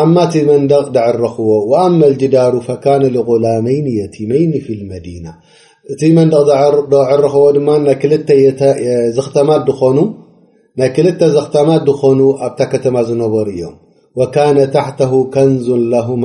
أم 0.02 0.16
እ 0.22 0.44
መنደق 0.50 0.88
عረኽዎ 1.06 1.50
وما 1.72 2.08
الجዳار 2.12 2.54
فكان 2.68 3.02
لغلامين 3.16 3.86
يتመين 4.00 4.52
في 4.66 4.74
المዲينة 4.78 5.32
እቲ 5.92 6.02
መق 6.18 6.34
ረክ 7.10 7.36
ይ 10.78 10.90
ክلተ 10.96 11.20
ዘኽተማ 11.36 11.70
ኾኑ 12.02 12.20
ኣብታ 12.46 12.60
ከተማ 12.72 12.96
ዝነበሩ 13.10 13.48
እዮም 13.56 13.76
وكان 14.20 14.58
تحته 14.78 15.12
كنز 15.34 15.68
لهم 15.94 16.22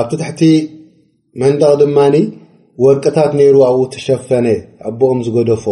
ኣቲ 0.00 0.10
تحቲ 0.22 0.40
መንق 1.40 1.62
ድማ 1.82 1.98
وቅታት 2.84 3.32
ሩ 3.54 3.56
ኣብ 3.70 3.78
تሸፈن 3.92 4.46
ኣቦኦም 4.88 5.18
ዝገደፎ 5.26 5.64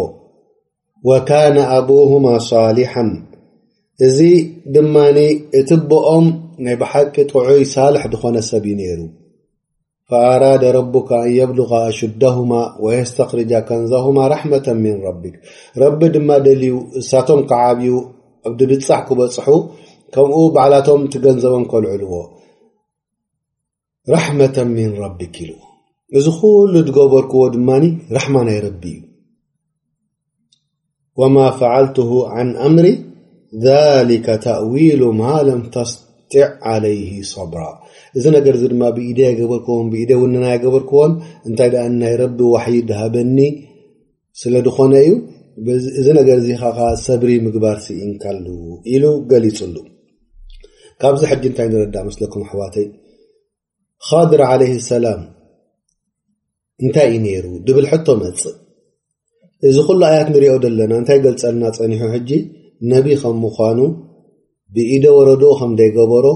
وكان 1.08 1.56
أبوهم 1.78 2.24
صالحا 2.50 3.04
እዚ 4.06 4.18
ድ 4.74 4.76
እቲ 5.60 5.70
ኦም 6.16 6.26
ናይ 6.64 6.76
ብሓቂ 6.82 7.14
ጥዑይ 7.30 7.62
ሳልሕ 7.74 8.02
ዝኾነ 8.12 8.36
ሰብ 8.50 8.64
ዩ 8.70 8.74
ነይሩ 8.80 9.00
ኣራዳ 10.26 10.62
ረቡካ 10.76 11.08
ኣን 11.22 11.30
የብልغ 11.38 11.70
ኣሽዳهማ 11.86 12.52
ወየስተክርጃ 12.84 13.52
ከንዘሁማ 13.68 14.18
ረመة 14.32 14.66
ምን 14.82 14.96
ረቢክ 15.06 15.34
ረቢ 15.82 16.00
ድማ 16.14 16.28
ደልዩ 16.46 16.74
እሳቶም 17.00 17.40
ክዓብዩ 17.50 17.92
እብዲብፃሕ 18.48 19.00
ክበፅሑ 19.08 19.48
ከምኡ 20.14 20.38
ባዓላቶም 20.54 21.02
ትገንዘቦም 21.14 21.64
ክልዕልዎ 21.72 22.14
ራመة 24.14 24.56
ምን 24.76 24.90
ረቢክ 25.02 25.34
ኢል 25.44 25.52
እዚ 26.18 26.26
ኩሉ 26.38 26.72
ዝገበርክዎ 26.88 27.42
ድማ 27.56 27.70
ራሕማ 28.16 28.36
ናይ 28.48 28.58
ረቢ 28.66 28.82
እዩ 31.18 31.26
ማ 31.36 31.44
ፈልት 31.60 31.96
ን 32.46 32.50
ኣምሪ 32.68 32.86
ተእዊሉ 34.44 35.02
ማ 35.20 35.34
ለም 35.48 35.60
ተስ 35.74 35.90
ዕዓለይ 36.34 36.96
ብራ 37.52 37.62
እዚ 38.18 38.24
ነገር 38.36 38.54
እዚ 38.58 38.64
ድማ 38.72 38.84
ብኢደ 38.96 39.18
ኣይገበርክቦን 39.30 39.86
ብኢደ 39.92 40.10
ውነና 40.22 40.44
ይገበርክቦን 40.56 41.12
እንታይ 41.48 41.68
ደኣ 41.74 41.84
ናይ 42.02 42.14
ረቢ 42.22 42.38
ዋሕይድ 42.54 42.88
ዝሃበኒ 42.94 43.38
ስለ 44.40 44.54
ዝኮነ 44.66 44.94
እዩ 45.04 45.10
እዚ 46.00 46.06
ነገር 46.20 46.36
እዚ 46.42 46.48
ሰብሪ 47.06 47.30
ምግባር 47.46 47.76
ሲኢንካሉ 47.84 48.46
ኢሉ 48.94 49.04
ገሊፅሉ 49.32 49.76
ካብዚ 51.02 51.22
ሓጂ 51.30 51.42
እንታይ 51.50 51.66
እንረዳእ 51.68 52.04
መስለኩም 52.08 52.42
ኣሕዋተይ 52.46 52.86
ካድር 54.08 54.42
ዓለይ 54.50 54.70
ሰላም 54.90 55.20
እንታይ 56.84 57.06
እዩ 57.10 57.18
ነይሩ 57.26 57.46
ድብል 57.66 57.86
ሕቶ 57.92 58.06
መፅእ 58.22 58.56
እዚ 59.68 59.76
ኩሉ 59.86 60.00
ኣያት 60.10 60.26
እንሪኦ 60.30 60.54
ዘለና 60.64 60.92
እንታይ 61.00 61.18
ገልፀልና 61.26 61.64
ፀኒሑ 61.76 62.02
ሕጂ 62.14 62.30
ነቢ 62.92 63.06
ከም 63.20 63.36
ምኳኑ 63.44 63.78
ብኢደ 64.76 65.04
ወረዶ 65.16 65.42
ከም 65.58 65.70
ደይ 65.80 65.90
ገበሮ 65.98 66.26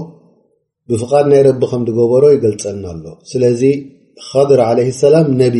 ብፍቃድ 0.89 1.25
ናይ 1.31 1.41
ረቢ 1.47 1.61
ከም 1.71 1.81
ዲገበሮ 1.87 2.23
ይገልፀና 2.35 2.83
ኣሎ 2.93 3.05
ስለዚ 3.31 3.61
ኸድር 4.29 4.61
ለ 4.77 4.81
ሰላም 5.01 5.27
ነቢ 5.41 5.57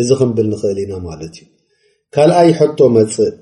እዚ 0.00 0.08
ክንብል 0.20 0.46
ንክእል 0.52 0.78
ኢና 0.84 0.92
ማለት 1.08 1.34
እዩ 1.42 1.48
ካልኣይ 2.14 2.50
ሕቶ 2.58 2.78
መፅእ 2.96 3.34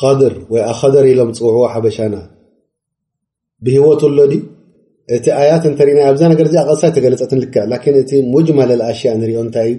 ከድር 0.00 0.34
ወይ 0.52 0.62
ኣ 0.68 0.70
ኸደር 0.80 1.04
ኢሎም 1.12 1.30
ፅውዕዎ 1.38 1.64
ሓበሻና 1.74 2.14
ብሂወት 3.66 4.02
ኣሎ 4.10 4.18
ዲ 4.32 4.34
እቲ 5.16 5.26
ኣያት 5.40 5.64
እንተሪኢና 5.70 6.00
ኣብዛ 6.12 6.22
ነገር 6.32 6.46
እዚ 6.50 6.56
ቅሳይ 6.70 6.90
ተገለፀትን 6.96 7.40
ልክዕ 7.44 7.64
ላን 7.72 7.96
እቲ 8.04 8.12
ሙጅመለል 8.32 8.80
ኣሽያ 8.90 9.10
ንሪኦ 9.20 9.40
እንታይ 9.46 9.68
እዩ 9.72 9.76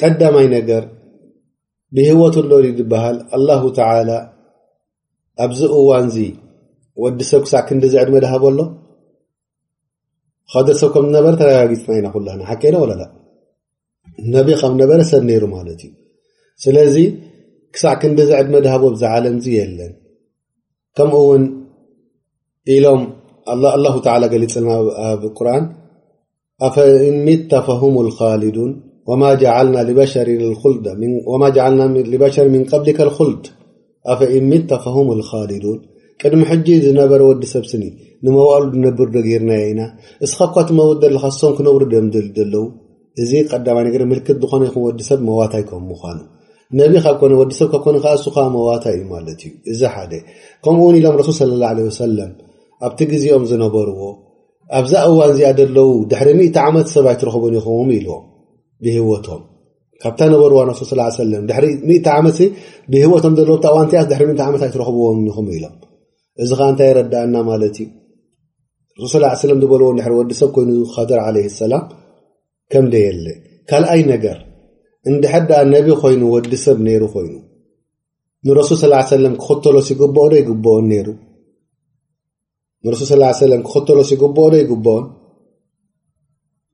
ቀዳማይ 0.00 0.46
ነገር 0.56 0.82
ብህወት 1.96 2.36
ኣሎ 2.58 2.62
ዝበሃል 2.80 3.18
ላ 3.48 3.54
ተላ 3.78 4.08
ኣብዚ 5.44 5.60
እዋንዚ 5.78 6.16
ወዲ 7.02 7.18
ሰብ 7.30 7.42
ክሳዕ 7.46 7.60
ክንዲ 7.68 7.84
ዝዕድ 7.94 8.08
መድሃቦ 8.14 8.42
ኣሎ 8.50 8.60
ደሰብ 10.66 10.88
ከምነበረ 10.94 11.32
ተደጋጊፅና 11.40 11.94
ኢናኩላና 12.00 12.40
ሓከና 12.50 12.74
ለላ 12.90 13.02
ነቢ 14.34 14.48
ከም 14.60 14.72
ነበረ 14.82 14.98
ሰብ 15.10 15.22
ነሩ 15.30 15.42
ማለት 15.56 15.80
እዩ 15.86 15.92
ስለዚ 16.64 16.96
ክሳዕ 17.74 17.94
ክንዲዝዕድ 18.02 18.46
መድሃቦ 18.54 18.82
ዝ 19.00 19.02
ዓለምዚ 19.16 19.46
የለን 19.58 19.92
ከምኡ 20.98 21.14
ውን 21.30 21.42
ኢሎም 22.76 23.02
ገሊፅ 24.34 24.54
ኣብ 25.10 25.22
ቁርን 25.38 25.64
ኣእኒታፈም 26.66 27.94
ካልን 28.20 28.72
ማ 29.22 29.24
በሸር 29.98 30.28
ምን 32.54 32.62
ቀብሊካ 32.72 32.98
ልድ 33.30 33.44
ኣብ 34.12 34.20
ኣእሚን 34.32 34.62
ተፋሁሙ 34.70 35.08
ልካሊዱን 35.20 35.78
ቅድሚ 36.20 36.42
ሕጂ 36.50 36.66
ዝነበረ 36.84 37.20
ወዲሰብ 37.30 37.64
ስኒ 37.70 37.84
ንመዋእሉ 38.26 38.62
ዝነብር 38.74 39.08
ዶ 39.14 39.18
ገርናየ 39.26 39.64
ኢና 39.70 39.80
እስኻ 40.26 40.38
ኳ 40.54 40.64
ትመውድ 40.68 40.98
ዘለካዝሶም 41.04 41.52
ክነብሩ 41.56 41.82
ደምድል 41.92 42.28
ዘለው 42.36 42.64
እዚ 43.22 43.32
ቀዳማይ 43.50 43.84
ነገር 43.88 44.02
ምልክት 44.12 44.38
ዝኮነ 44.42 44.62
ይኹም 44.68 44.82
ወዲሰብ 44.86 45.20
መዋታይ 45.28 45.64
ከም 45.70 45.82
ምኳኑ 45.90 46.18
ነቢ 46.78 46.92
ካብ 47.04 47.16
ኮነ 47.20 47.32
ወዲሰብካብ 47.40 47.82
ኮንከዓ 47.86 48.12
ንሱካ 48.18 48.36
መዋታይ 48.56 48.94
እዩ 48.96 49.02
ማለት 49.14 49.40
እዩ 49.48 49.52
እዚ 49.72 49.80
ሓደ 49.94 50.12
ከምኡ 50.64 50.78
እውን 50.86 50.96
ኢሎም 51.00 51.16
ረሱል 51.20 51.36
ስለ 51.40 51.52
ላ 51.62 51.70
ወሰለም 51.88 52.32
ኣብቲ 52.86 53.00
ግዜኦም 53.12 53.44
ዝነበርዎ 53.50 54.00
ኣብዛ 54.78 54.94
እዋን 55.10 55.28
እዚኣ 55.34 55.50
ዘለው 55.60 55.90
ድሕሪ 56.12 56.28
10 56.44 56.60
ዓመት 56.68 56.86
ሰብኣይትረኽቦን 56.94 57.54
ይኹምም 57.60 57.92
ኢልዎም 57.98 58.24
ብሂወቶም 58.84 59.42
ካብታ 60.02 60.20
ነበርዋን 60.32 60.70
ሱል 60.78 61.00
ስ 61.16 61.16
ሰለምድሪ 61.18 61.66
ዓመት 62.18 62.38
ብሂወቶም 62.92 63.34
ዘለዎ 63.38 63.54
ዋንቲኣስ 63.76 64.06
ድሕሪ 64.10 64.28
ዓመትይ 64.46 64.70
ትረክብዎም 64.74 65.20
ይኹም 65.28 65.46
ኢሎም 65.56 65.74
እዚ 66.44 66.50
ከዓ 66.58 66.66
እንታይ 66.72 66.88
ይረዳእና 66.90 67.36
ማለት 67.50 67.76
እዩ 67.86 69.04
ሱ 69.12 69.14
ስ 69.14 69.22
ለም 69.50 69.58
ዝበልዎ 69.62 69.88
ድ 69.98 70.12
ወዲሰብ 70.20 70.50
ኮይኑ 70.56 70.68
ከደር 70.94 71.20
ለ 71.36 71.44
ሰላም 71.62 71.84
ከምደ 72.72 72.94
የለ 73.06 73.26
ካልኣይ 73.70 74.02
ነገር 74.12 74.38
እንድ 75.10 75.22
ሓዳኣ 75.34 75.60
ነብ 75.72 75.88
ኮይኑ 76.02 76.22
ወዲሰብ 76.34 76.78
ይሩ 76.94 77.02
ኮይኑ 77.16 77.34
ንሱ 78.46 78.70
ስላ 78.82 78.94
ሰለም 79.16 79.34
ክኽሎሲ 79.44 79.90
ኦ 80.06 80.08
ዶ 80.16 80.24
ይብኦን 80.40 80.86
ሩ 81.06 81.10
ንሱስ 82.86 83.10
ለ 83.20 83.54
ክክተሎሲ 83.68 84.10
ግበኦ 84.22 84.46
ዶ 84.52 84.56
ይግብኦን 84.62 85.04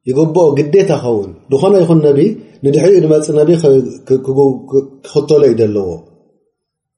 يኦ 0.08 0.18
ግዲታኸውን 0.58 1.28
ድኾነ 1.50 1.74
ይኹን 1.82 1.98
ድ 2.04 3.04
መፅ 3.12 3.26
ነ 3.36 3.42
ክክتሎ 4.08 5.42
ዩ 5.52 5.54
ለዎ 5.76 5.90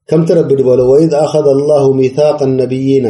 ከምتረب 0.09 0.49
በሎ 0.67 0.79
وإذ 0.91 1.11
أخذ 1.25 1.45
الله 1.57 1.83
مثاق 2.01 2.39
النبيና 2.49 3.07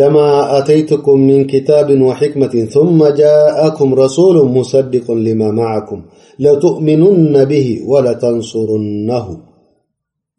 لما 0.00 0.28
أتيتكም 0.58 1.16
من 1.30 1.38
كتاب 1.52 1.88
وحكمة 2.08 2.54
ثم 2.74 2.98
جاءكم 3.22 3.88
رسول 4.04 4.36
مصድق 4.58 5.06
لم 5.26 5.40
معكم 5.60 5.98
لتؤمنن 6.44 7.34
به 7.52 7.68
ولتنصሩنه 7.90 9.26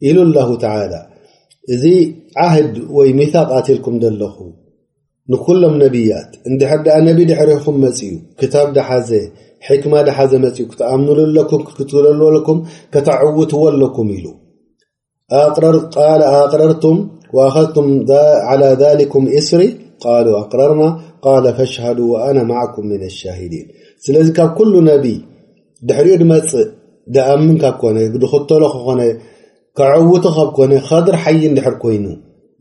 ኢሉ 0.08 0.18
الله 0.28 0.50
تعلى 0.66 1.00
እዚ 1.74 1.84
عهድ 2.46 2.72
وይ 2.98 3.10
مثاق 3.22 3.48
ኣتልكም 3.60 3.94
ለኹ 4.22 4.38
ንኩሎም 5.32 5.74
ነቢያት 5.84 6.30
እንድሕር 6.50 6.80
ነቢ 7.10 7.18
ድሕሪኹም 7.30 7.76
መፅ 7.84 8.00
ዩ 8.10 8.14
ክታ 8.42 8.54
ሓ 9.66 9.76
ክማ 9.82 9.96
ሓዘ 10.18 10.34
ክተኣምንሉኩም 10.70 11.62
ክትለልለኩም 11.78 12.60
ከተዕውትዎ 12.94 13.64
ለኩም 13.82 14.08
ኢሉ 14.18 14.26
ኣቅረርቱም 15.40 16.98
ኣኸዝቱም 17.44 17.90
عى 18.52 18.70
ذኩም 18.80 19.26
እስሪ 19.40 19.62
ቃሉ 20.04 20.28
ኣቅረርማ 20.40 20.82
ቃ 21.24 21.36
ፈሽሃዱ 21.58 22.00
ነ 22.38 22.40
ማعኩም 22.52 22.86
ምن 22.94 23.02
ሻሂዲን 23.20 23.68
ስለዚ 24.06 24.28
ካብ 24.40 24.56
ሉ 24.72 24.76
ነብይ 24.90 25.16
ድሕሪኡ 25.88 26.16
ድመፅእ 26.22 26.66
ድኣምን 27.18 27.56
ካብ 27.64 27.80
ድክተሎ 28.24 28.62
ክኾነ 28.76 29.02
ካዕውቱ 29.80 30.26
ካብ 30.38 30.50
ኮነ 30.58 30.72
ከድር 30.90 31.16
ሓይ 31.24 31.38
ንድሕር 31.54 31.76
ኮይኑ 31.84 32.06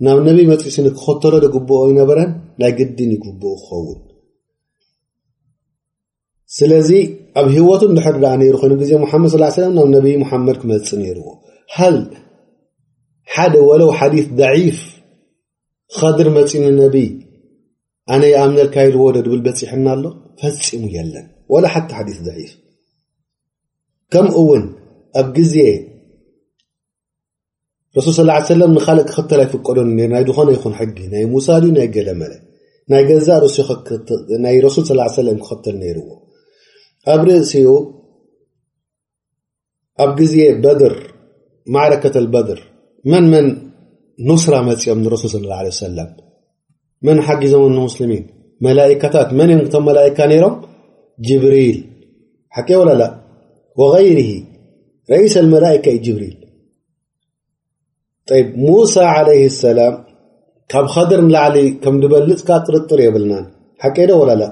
ናብ 0.07 0.19
ነቢይ 0.29 0.45
መፅ 0.51 0.63
ስኒ 0.75 0.87
ክኸተሎ 0.99 1.33
ዶ 1.43 1.47
ግብኦ 1.55 1.79
ይነበረን 1.91 2.31
ናይ 2.61 2.71
ግድን 2.79 3.11
ይግብኡ 3.15 3.51
ክኸውን 3.63 3.99
ስለዚ 6.59 6.91
ኣብ 7.41 7.47
ህወቱ 7.57 7.83
ልሕሪ 7.97 8.17
ድኣ 8.23 8.33
ሩ 8.53 8.57
ኮይኑ 8.63 8.73
ግዜ 8.83 8.91
ሓመድ 9.11 9.31
ስ 9.35 9.61
ለም 9.63 9.73
ናብ 9.79 9.89
ነቢ 9.97 10.07
ሙሓመድ 10.23 10.57
ክመፅእ 10.63 10.99
ነይርዎ 11.01 11.29
ሃ 11.75 11.79
ሓደ 13.35 13.55
ወለው 13.69 13.91
ሓዲ 13.99 14.15
ፍ 14.79 14.81
ኸድር 15.99 16.29
መፂ 16.37 16.51
ንነቢይ 16.65 17.09
ኣነ 18.13 18.23
ይኣብነልካይልዎዶ 18.33 19.17
ድብል 19.27 19.41
በፂሕና 19.47 19.87
ኣሎ 19.97 20.05
ፈፂሙ 20.41 20.83
የለን 20.97 21.27
ላ 21.63 21.67
ሓተ 21.75 21.89
ሓዲ 21.99 22.09
ፍ 22.17 22.51
ከምውን 24.15 24.65
ኣብ 25.21 25.29
ግዜ 25.39 25.55
ሱል 28.07 28.31
ስ 28.49 28.57
ንካእ 28.75 28.99
ክክተል 29.11 29.41
ኣይፈቀዶኒ 29.45 29.89
ናይ 30.13 30.23
ዝኮነ 30.27 30.49
ይን 30.57 30.91
ጊ 30.99 31.05
ናይ 31.15 31.25
ሙሳ 31.33 31.47
ናይ 31.77 31.89
ገለመ 31.95 32.23
ናይ 32.91 33.03
ገዛ 33.09 33.29
እናይ 34.37 34.57
ሱል 34.77 34.99
ክተል 35.49 35.77
ዎ 36.09 36.11
ኣብ 37.13 37.21
ርእሲኡ 37.29 37.69
ኣብ 40.05 40.11
በ 40.65 40.93
ማከ 41.75 42.05
በር 42.35 42.59
መን 43.13 43.25
መን 43.33 43.47
ስራ 44.45 44.55
ፅኦም 44.83 44.99
ንሱል 45.05 45.47
ص 45.79 45.83
ه 45.87 46.01
ع 46.01 46.09
መን 47.07 47.19
ሓጊዞም 47.27 47.77
ስ 47.95 48.07
መላታት 48.65 49.29
መን 49.39 49.51
ም 49.61 49.63
ም 49.87 49.89
ም 49.89 51.51
ሪል 51.55 51.77
ቂ 52.69 52.69
وላላ 52.81 53.03
ር 55.21 55.25
س 55.35 55.37
መላئካ 55.55 55.87
ሪል 56.23 56.35
ሙሳ 58.65 58.95
ع 59.15 59.37
سላም 59.65 59.95
ካብ 60.73 60.87
ድር 61.11 61.21
ንላዕሊ 61.27 61.57
ከም 61.83 61.95
በልፅካ 62.13 62.51
ጥርጥር 62.67 62.99
የብልና 63.05 63.35
ሓቀ 63.83 63.97
ዶ 64.11 64.19
ወላላ 64.21 64.43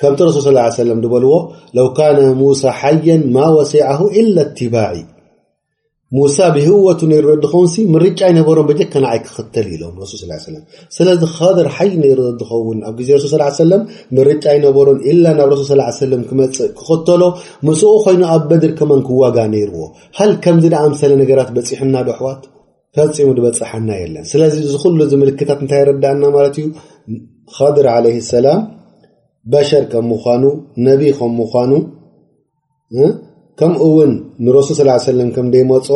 ከምቲ 0.00 0.18
ሱል 0.34 0.42
صلى 0.46 0.60
ه 0.96 1.10
በልዎ 1.14 1.32
ለው 1.76 1.88
ነ 2.18 2.20
ሙሳ 2.42 2.62
ሓየ 2.80 3.06
ማ 3.36 3.38
وሴ 3.56 3.72
إل 4.18 4.36
تባع 4.58 4.92
ሙሳ 6.16 6.36
ብህወቱ 6.54 7.00
ነሩ 7.12 7.26
ዝኸውን 7.42 7.86
ምርጫ 7.92 8.18
ይነበሮን 8.30 8.66
በጀካ 8.70 8.92
ንዓይ 9.04 9.18
ክክተል 9.26 9.66
ኢሎም 9.74 9.94
ረሱል 10.02 10.18
ስላ 10.24 10.32
ለም 10.54 10.64
ስለዚ 10.96 11.22
ኸድር 11.36 11.68
ሓይ 11.76 11.90
ነሩ 12.02 12.18
ዝኸውን 12.40 12.78
ኣብ 12.88 12.94
ግዜ 12.98 13.10
ሱል 13.22 13.42
ስ 13.44 13.56
ሰለም 13.62 13.82
ርጫ 14.28 14.44
ይነበሮን 14.56 14.98
ላ 15.24 15.32
ናብ 15.38 15.48
ረሱል 15.60 15.80
ስ 16.00 16.08
ለም 16.10 16.22
ክመፅእ 16.30 16.68
ክኽተሎ 16.80 17.22
ምፅኡ 17.68 17.92
ኮይኑ 18.04 18.22
ኣብ 18.34 18.42
በድር 18.50 18.72
ከመን 18.80 19.00
ክዋጋ 19.08 19.36
ነይርዎ 19.54 19.80
ሃል 20.20 20.32
ከምዚ 20.46 20.64
ድኣሰለ 20.76 21.12
ነገራት 21.22 21.50
በፂሑና 21.56 21.96
ዶኣሕዋት 22.10 22.42
ፈፂሙ 22.98 23.28
ዝበፅሓና 23.36 23.88
የለን 24.02 24.24
ስለዚ 24.34 24.54
ዝ 24.74 24.78
ሉ 25.00 25.16
ምልክታት 25.24 25.60
እንታይ 25.64 25.82
ርዳእና 25.90 26.22
ማለት 26.38 26.56
እዩ 26.62 26.68
ከድር 27.56 27.86
ለይ 28.04 28.14
ሰላም 28.32 28.60
በሸር 29.52 29.84
ከም 29.92 30.04
ምኳኑ 30.12 30.42
ነቢ 30.88 31.02
ከም 31.20 31.32
ምኳኑ 31.42 31.70
ከምኡ 33.62 33.82
ውን 33.96 34.12
ንረሱል 34.44 34.76
ስላ 34.78 34.90
ሰለም 35.10 35.28
ከምደይመፆ 35.34 35.88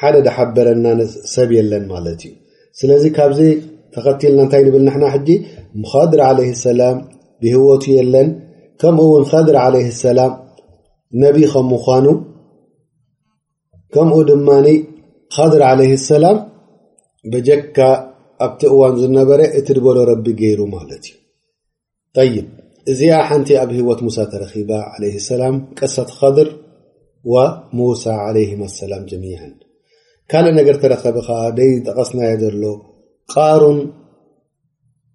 ሓደ 0.00 0.14
ዝሓበረናሰብ 0.26 1.50
የለን 1.56 1.84
ማለት 1.90 2.20
እዩ 2.28 2.32
ስለዚ 2.80 3.02
ካብዚ 3.16 3.40
ተኸቲልና 3.94 4.38
እንታይ 4.46 4.62
ንብል 4.66 4.82
ንሕና 4.86 5.04
ሕጂ 5.16 5.28
ኻድር 5.90 6.20
ዓለ 6.28 6.38
ሰላም 6.62 6.96
ብህወቱ 7.42 7.84
የለን 7.98 8.28
ከምኡ 8.82 9.04
ውን 9.10 9.24
ከድር 9.32 9.56
ለይ 9.74 9.84
ሰላም 10.06 10.32
ነቢ 11.26 11.36
ከም 11.52 11.66
ምኳኑ 11.74 12.06
ከምኡ 13.96 14.16
ድማኒ 14.32 14.66
ኸድር 15.36 15.62
ለይ 15.82 15.92
ሰላም 16.08 16.38
በጀካ 17.32 17.78
ኣብቲ 18.48 18.60
እዋን 18.74 18.96
ዝነበረ 19.04 19.40
እቲ 19.58 19.68
ድበሎ 19.78 19.96
ረቢ 20.12 20.26
ገይሩ 20.42 20.60
ማለት 20.76 21.04
እዩ 22.22 22.28
ይ 22.32 22.36
እዚኣ 22.92 23.14
ሓንቲ 23.30 23.50
ኣብ 23.64 23.70
ሂወት 23.80 24.02
ሙሳ 24.08 24.18
ተረኺባ 24.32 24.72
ለ 25.00 25.14
ሰላም 25.30 25.56
ቀሳት 25.78 26.10
ኸድር 26.20 26.50
وسى 27.24 28.10
عله 28.10 28.64
اسلميعال 28.64 29.54
نر 30.34 30.74
ترب 30.74 31.58
يقسن 31.86 32.18
ل 32.24 32.76
قارن 33.28 33.92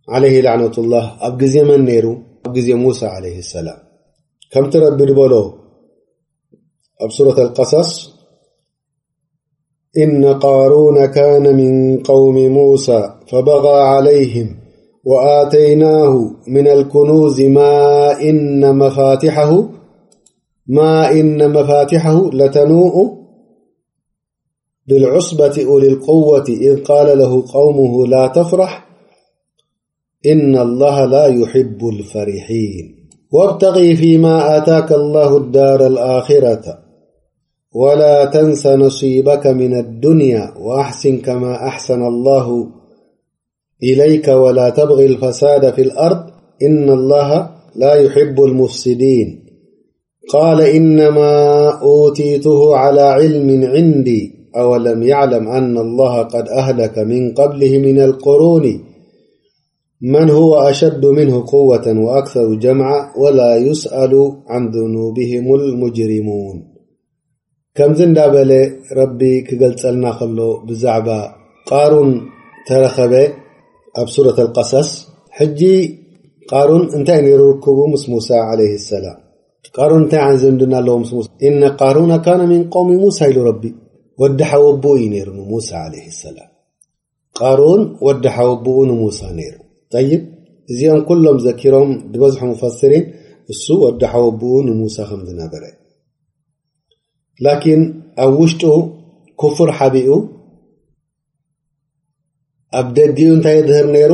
عليه 0.09 0.41
لعنة 0.41 0.71
الله 0.77 1.13
من 1.63 1.89
ر 1.99 2.13
موسى 2.57 3.05
علي 3.05 3.39
السلام 3.39 3.77
كم 4.51 4.69
ترب 4.69 5.01
ل 5.01 5.17
ورة 5.19 5.43
القصص 7.37 8.19
إن 9.97 10.25
قارون 10.25 11.05
كان 11.05 11.55
من 11.55 11.97
قوم 12.03 12.35
موسى 12.47 13.13
فبغى 13.27 13.81
عليهم 13.81 14.55
وأتيناه 15.05 16.31
من 16.47 16.67
الكنوز 16.67 17.41
ما 17.41 18.11
إن 18.21 18.77
مفاتحه 18.77 19.69
ما 20.69 21.11
إن 21.11 21.51
مفاتحه 21.51 22.29
لتنوء 22.33 23.17
بالعصبة 24.87 25.77
ألي 25.77 25.87
القوة 25.87 26.43
إذ 26.49 26.83
قال 26.83 27.17
له 27.17 27.43
قومه 27.53 28.07
لا 28.07 28.27
تفرح 28.27 28.87
إن 30.25 30.57
الله 30.57 31.05
لا 31.05 31.25
يحب 31.25 31.87
الفرحين 31.93 33.09
وابتغي 33.31 33.95
فيما 33.95 34.57
آتاك 34.57 34.91
الله 34.91 35.37
الدار 35.37 35.87
الآخرة 35.87 36.77
ولا 37.73 38.25
تنسى 38.25 38.75
نصيبك 38.75 39.47
من 39.47 39.73
الدنيا 39.79 40.53
وأحسنك 40.59 41.29
ما 41.29 41.67
أحسن 41.67 42.01
الله 42.03 42.69
إليك 43.83 44.27
ولا 44.27 44.69
تبغي 44.69 45.05
الفساد 45.05 45.73
في 45.73 45.81
الأرض 45.81 46.25
إن 46.61 46.89
الله 46.89 47.49
لا 47.75 47.93
يحب 47.93 48.43
المفسدين 48.43 49.48
قال 50.33 50.61
إنما 50.61 51.33
أوتته 51.81 52.75
على 52.75 53.01
علم 53.01 53.63
عندي 53.73 54.31
أو 54.55 54.75
لم 54.75 55.03
يعلم 55.03 55.47
أن 55.47 55.77
الله 55.77 56.21
قد 56.23 56.49
أهلك 56.49 56.97
من 56.99 57.33
قبله 57.33 57.77
من 57.77 57.99
القرون 58.01 58.79
من 60.01 60.29
هو 60.29 60.55
أشد 60.55 61.05
منه 61.05 61.45
قوة 61.47 61.85
وأكثر 61.97 62.53
جمعة 62.55 63.19
ولا 63.21 63.55
يسأل 63.55 64.13
عن 64.47 64.69
ذنوبهم 64.75 65.55
المجرمون 65.55 66.55
كمز 67.75 68.01
ن 68.01 68.13
بل 68.13 68.51
رب 68.97 69.21
كገللن 69.47 70.05
ل 70.37 70.41
بعب 70.83 71.07
قارن 71.69 72.09
تب 72.67 74.07
صوة 74.15 74.37
القصص 74.45 74.89
ج 75.59 75.63
قارن 76.51 76.83
نت 77.01 77.09
نركب 77.25 77.77
مس 77.93 78.03
موسى 78.09 78.35
عليه 78.49 78.73
السلام 78.81 79.19
ቃሩን 79.75 80.01
እንታይ 80.03 80.21
ዓዝድና 80.31 80.73
ኣለዎ 80.81 80.95
ምስ 81.01 81.11
ሙ 81.15 81.19
ኢነ 81.47 81.61
ቃሩና 81.79 82.13
ካ 82.25 82.35
ሚንቆሙ 82.51 82.87
ሙሳ 83.03 83.17
ኢሉ 83.31 83.37
ረቢ 83.49 83.63
ወዲ 84.21 84.39
ሓወኣብኡ 84.51 84.85
እዩ 84.97 85.05
ነሩ 85.13 85.27
ንሙሳ 85.39 85.69
ለ 85.91 85.93
ሰላም 86.23 86.49
ቃሩን 87.39 87.81
ወዲ 88.05 88.23
ሓወኣብኡ 88.35 88.77
ንሙሳ 88.91 89.19
ነይሩ 89.37 89.55
ይ 90.07 90.11
እዚኦም 90.71 91.01
ኩሎም 91.07 91.37
ዘኪሮም 91.45 91.89
ዝበዝሑ 92.11 92.41
ሙፈስሪን 92.53 93.03
እሱ 93.53 93.65
ወዲ 93.83 94.01
ሓወኣብኡ 94.13 94.51
ንሙሳ 94.67 94.97
ከምዝነበረ 95.09 95.63
ላኪን 97.45 97.81
ኣብ 98.23 98.33
ውሽጡ 98.41 98.63
ክፍር 99.41 99.69
ሓቢኡ 99.79 100.11
ኣብ 102.79 102.87
ደዲኡ 102.97 103.27
እንታይ 103.35 103.59
ብህር 103.67 103.87
ነይሩ 103.95 104.11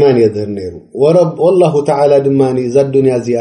ማን 0.00 0.16
የር 0.20 0.36
ላ 1.62 1.68
ተላ 1.88 2.12
ድማ 2.26 2.42
እዛ 2.68 2.76
ኣዱኒያ 2.86 3.14
እዚኣ 3.22 3.40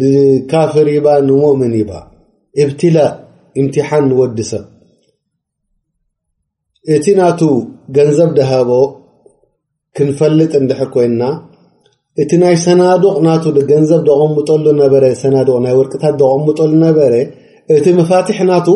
ንካፍር 0.00 0.88
ባ 1.04 1.08
ንሙኦምን 1.28 1.72
ይባ 1.80 1.92
እብትላእ 2.62 3.10
እምትሓን 3.60 4.04
ንወዲ 4.10 4.38
ሰብ 4.50 4.64
እቲ 6.94 7.06
ናቱ 7.20 7.40
ገንዘብ 7.96 8.30
ደሃቦ 8.38 8.70
ክንፈልጥ 9.96 10.52
እንድሕር 10.60 10.88
ኮይና 10.94 11.22
እቲ 12.22 12.30
ናይ 12.42 12.56
ሰናዱቅ 12.66 13.16
ና 13.26 13.34
ገንዘብ 13.72 14.00
ደቐምጠሉ 14.08 14.66
ነበረ 14.82 15.04
ሰናቅ 15.22 15.48
ናይ 15.66 15.74
ወርቅታት 15.80 16.14
ደቐሙጠሉ 16.22 16.72
ነበረ 16.86 17.12
እቲ 17.78 17.86
መፋትሒ 17.98 18.38
ናቱ 18.52 18.68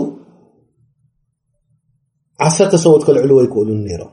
ዓሰርተ 2.47 2.75
ሰዎት 2.85 3.03
ክልዕልዎ 3.07 3.39
ይክእሉ 3.45 3.69
ነይሮም 3.87 4.13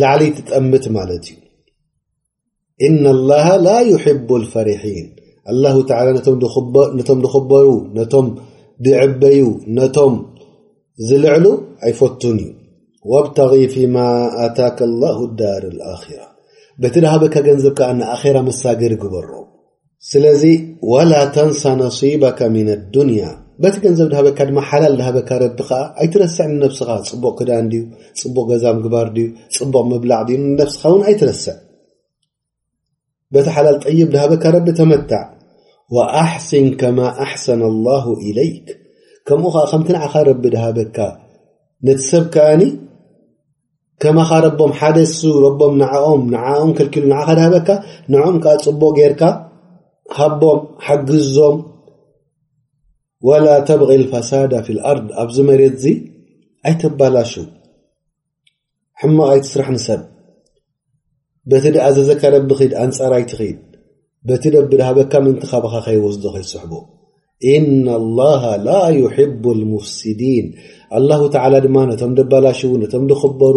ላዕሊ 0.00 0.22
تጠምት 0.36 0.84
ለ 1.10 1.14
ዩ 1.24 1.36
إن 2.88 3.02
الله 3.14 3.48
ل 3.66 3.68
يحب 3.94 4.28
الفሪحيን 4.40 5.06
الله 5.52 5.74
ت 5.88 5.92
ም 6.34 6.38
ዝخበሩ 7.12 7.66
ነም 7.96 8.26
ብዕበዩ 8.84 9.40
ነቶም 9.76 10.14
ዝልዕሉ 11.08 11.44
ኣይፈتን 11.86 12.38
ዩ 12.44 12.50
وابتغ 13.10 13.52
ف 13.72 13.74
م 13.94 13.96
أታك 14.46 14.78
الله 14.90 15.16
لዳر 15.28 15.62
الራة 15.70 16.04
ቲ 16.92 16.94
ድሃበካ 17.04 17.34
ገنዘب 17.46 17.78
ኣራ 18.16 18.36
መሳግر 18.48 18.92
ግበሮ 19.02 19.28
ስለዚ 20.10 20.44
ول 20.92 21.12
ተنس 21.34 21.62
نصيبك 21.82 22.40
من 22.56 22.66
الድنያ 22.76 23.22
በቲ 23.62 23.74
ገንዘብ 23.84 24.06
ድሃበካ 24.12 24.38
ድማ 24.48 24.60
ሓላል 24.68 24.94
ድሃበካ 25.00 25.30
ረዲ 25.40 25.56
ከዓ 25.68 25.80
ኣይትረስዕ 26.02 26.46
ንነብስኻ 26.52 26.88
ፅቡቅ 27.08 27.32
ክዳን 27.38 27.66
ድዩ 27.72 27.82
ፅቡቅ 28.20 28.44
ገዛ 28.50 28.64
ምግባር 28.78 29.08
ድዩ 29.16 29.26
ፅቡቅ 29.56 29.82
ምብላቅ 29.90 30.26
ንነብስኻ 30.46 30.82
እውን 30.90 31.02
ኣይትረስዕ 31.08 31.54
በቲ 33.34 33.46
ሓላል 33.56 33.76
ጠይብ 33.84 34.08
ድሃበካ 34.14 34.44
ረቢ 34.56 34.66
ተመታዕ 34.80 35.22
ወኣሕስን 35.96 36.66
ከማ 36.80 36.98
ኣሓሰነ 37.24 37.62
ላሁ 37.86 38.06
ኢለይክ 38.28 38.66
ከምኡ 39.28 39.46
ከዓ 39.54 39.64
ከምቲ 39.72 39.88
ንዓኻ 39.96 40.14
ረቢ 40.28 40.42
ድሃበካ 40.54 40.96
ነቲሰብ 41.86 42.24
ከኣኒ 42.36 42.62
ከመኻ 44.02 44.30
ረቦም 44.44 44.72
ሓደሱ 44.78 45.20
ረቦም 45.46 45.74
ንዓኦም 45.82 46.22
ንዓኦም 46.34 46.70
ከልኪሉ 46.78 47.04
ንካ 47.12 47.26
ድሃበካ 47.38 47.68
ንም 48.12 48.36
ከዓ 48.44 48.54
ፅቡቅ 48.66 48.90
ጌርካ 49.00 49.22
ሃቦም 50.18 50.60
ሓግዞም 50.86 51.56
ወላ 53.28 53.46
ተብቂ 53.68 53.90
ልፈሳዳ 54.00 54.52
ፍ 54.64 54.74
ልኣርድ 54.76 55.06
ኣብዚ 55.22 55.36
መሬት 55.48 55.74
እዚ 55.78 55.84
ኣይተባላሹ 56.68 57.32
ሕመቕ 59.02 59.26
ኣይትስራሕ 59.34 59.68
ንሰብ 59.76 60.00
በቲ 61.50 61.64
ደኣዘዘካደቢ 61.76 62.50
ክድ 62.58 62.72
ኣንፃር 62.82 63.12
ኣይትኽኢድ 63.18 63.58
በቲ 64.28 64.42
ደብድሃበካምእንቲ 64.54 65.44
ካበካ 65.52 65.74
ከይወስዶ 65.86 66.24
ከይስሕቡ 66.34 66.72
እና 67.54 67.86
ላሃ 68.18 68.42
ላ 68.66 68.74
ይሕቡ 68.98 69.44
ልሙፍስዲን 69.60 70.46
አላሁ 70.98 71.22
ተላ 71.36 71.54
ድማ 71.66 71.76
ነቶም 71.90 72.12
ደባላሽ 72.18 72.60
ነቶም 72.82 73.04
ዝኽበሩ 73.10 73.56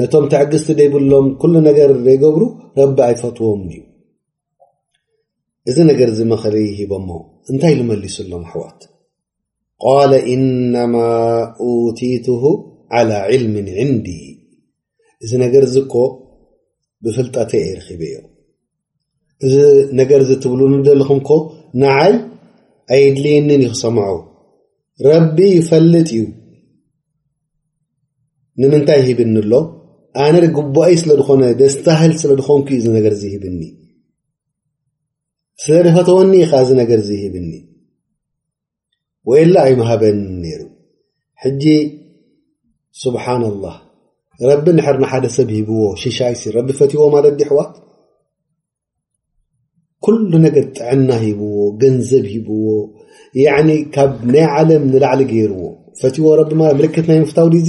ነቶም 0.00 0.24
ተዕግዝቲ 0.34 0.70
ደይብሎም 0.82 1.26
ኩሉ 1.42 1.54
ነገር 1.68 1.92
ዘይገብሩ 2.06 2.42
ረቢ 2.82 2.98
ኣይፈትዎም 3.08 3.64
ዩ 3.76 3.82
እዚ 5.72 5.76
ነገር 5.90 6.08
እዚ 6.14 6.20
ምክሊ 6.32 6.56
ሂቦሞ 6.80 7.08
እንታይ 7.50 7.74
ዝመሊሱሎም 7.82 8.42
ኣሕዋት 8.48 8.80
ቃለ 9.84 10.12
ኢነማ 10.34 10.94
ውቲትሁ 11.68 12.42
ዓላ 12.98 13.10
ዕልምን 13.34 13.68
ዕንዲ 13.82 14.06
እዚ 15.24 15.30
ነገር 15.44 15.62
እዝኮ 15.68 15.94
ብፍልጠተ 17.04 17.52
የርኺበ 17.68 18.00
እዮ 18.10 18.18
እዚ 19.46 19.54
ነገር 20.00 20.20
ዝትብሉኒ 20.28 20.74
ዘለኹም 20.88 21.20
ኮ 21.28 21.38
ንዓይ 21.82 22.12
ኣይድልየኒን 22.94 23.62
ይኽሰምዖ 23.66 24.08
ረቢ 25.08 25.36
ይፈልጥ 25.58 26.08
እዩ 26.18 26.22
ንምንታይ 28.62 29.00
ሂብኒ 29.08 29.34
ኣሎ 29.42 29.52
ኣነ 30.24 30.34
ጉባኣ 30.56 30.88
ስለ 31.02 31.10
ድኾነ 31.20 31.42
ደስታህል 31.60 32.12
ስለ 32.22 32.30
ድኮንኩዩ 32.40 32.76
እዚ 32.80 32.86
ነገር 32.98 33.12
ዝሂብኒ 33.20 33.62
ስለ 35.64 35.74
ድፈተወኒ 35.86 36.32
ካ 36.50 36.62
ዚ 36.68 36.78
ነገር 36.82 37.00
ዝ 37.08 37.10
ሂብኒ 37.22 37.50
ኢላ 39.42 39.54
ኣይሃበ 39.68 40.02
ሩ 40.60 40.62
ጂ 41.62 41.74
ስብሓ 43.02 43.24
ላ 43.42 43.66
ረቢ 44.50 44.66
ንሕር 44.78 44.96
ሓደሰብ 45.12 45.48
ሂብዎ 45.58 45.80
ሽሻይ 46.02 46.34
ቢ 46.66 46.74
ፈትዎለት 46.78 47.34
ዲ 47.40 47.42
ሕዋት 47.50 47.72
ኩሉ 50.04 50.30
ነገር 50.46 50.64
ጥዕና 50.76 51.10
ሂብዎ 51.24 51.44
ገንዘብ 51.80 52.24
ሂብዎ 52.34 52.62
ካብ 53.94 54.12
ናይ 54.32 54.44
ዓለም 54.58 54.82
ንላዕሊ 54.92 55.20
ገይርዎ 55.32 55.60
ፈትዎ 56.00 56.24
ልክት 56.84 57.06
ናይ 57.10 57.18
ምፍታው 57.24 57.48
ድዙ 57.54 57.68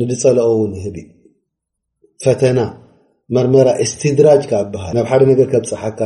ንድፀለኦውን 0.00 0.72
ፈተና 2.24 2.58
መርመራ 3.34 3.68
ስትድራጅካ 3.90 4.52
በሃል 4.74 4.94
ናብ 4.96 5.06
ሓደ 5.10 5.22
ነገር 5.30 5.46
ብፀሓካ 5.64 6.00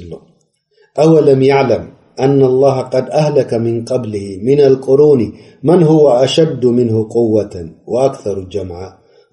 أو 1.01 1.19
لم 1.29 1.41
يعلم 1.51 1.83
أن 2.25 2.39
الله 2.51 2.75
قد 2.93 3.05
أهلك 3.21 3.51
من 3.65 3.75
قبله 3.91 4.25
من 4.47 4.59
القرون 4.69 5.21
من 5.69 5.79
هو 5.91 6.03
أشد 6.25 6.63
منه 6.77 6.95
قوة 7.17 7.55
وأكثر 7.91 8.35
جمع 8.53 8.79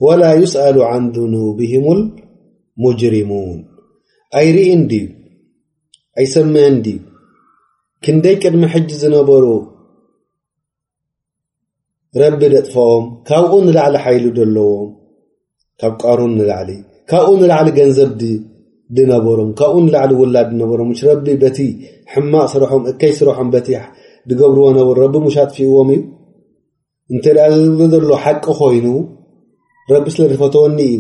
ولا 0.05 0.31
يسأل 0.43 0.77
عن 0.91 1.03
ذنوبهم 1.17 1.85
المجرمون 1.97 3.59
ኢ 4.43 4.47
يسمع 6.25 6.67
ክንደي 8.07 8.35
قድሚ 8.43 8.63
حج 8.73 8.91
ነሩ 9.13 9.29
ረቢ 12.23 12.41
ደጥፈም 12.53 13.05
ካብኡ 13.29 13.53
ንላዕሊ 13.67 13.95
ሓይሉ 14.03 14.27
ዘለዎም 14.39 14.91
ካብ 15.81 15.93
ቀሩን 16.03 16.33
ንላዕሊ 16.39 16.71
ካብኡ 17.11 17.31
ንላዕሊ 17.41 17.69
ገንዘብ 17.79 18.11
ድነበሮም 18.97 19.49
ካብኡ 19.59 19.79
ንላዕሊ 19.87 20.13
ውላድ 20.21 20.47
ድነበሮም 20.53 20.91
ረቢ 21.09 21.27
በቲ 21.43 21.59
ሕማቅ 22.13 22.45
ስረሖም 22.53 22.83
እከይ 22.91 23.13
ስረሖም 23.21 23.49
ዝገብርዎ 24.29 24.67
ነሩ 24.77 24.99
ቢ 25.15 25.33
ሽ 25.37 25.39
ኣጥፊኡዎም 25.45 25.89
እዩ 25.95 26.03
እንተ 27.13 27.25
ዘሎ 27.95 28.09
ሓቂ 28.27 28.45
ኮይኑ 28.61 28.87
ረቢ 29.95 30.07
ስለ 30.17 30.23
ድፈተዎኒዩ 30.33 30.95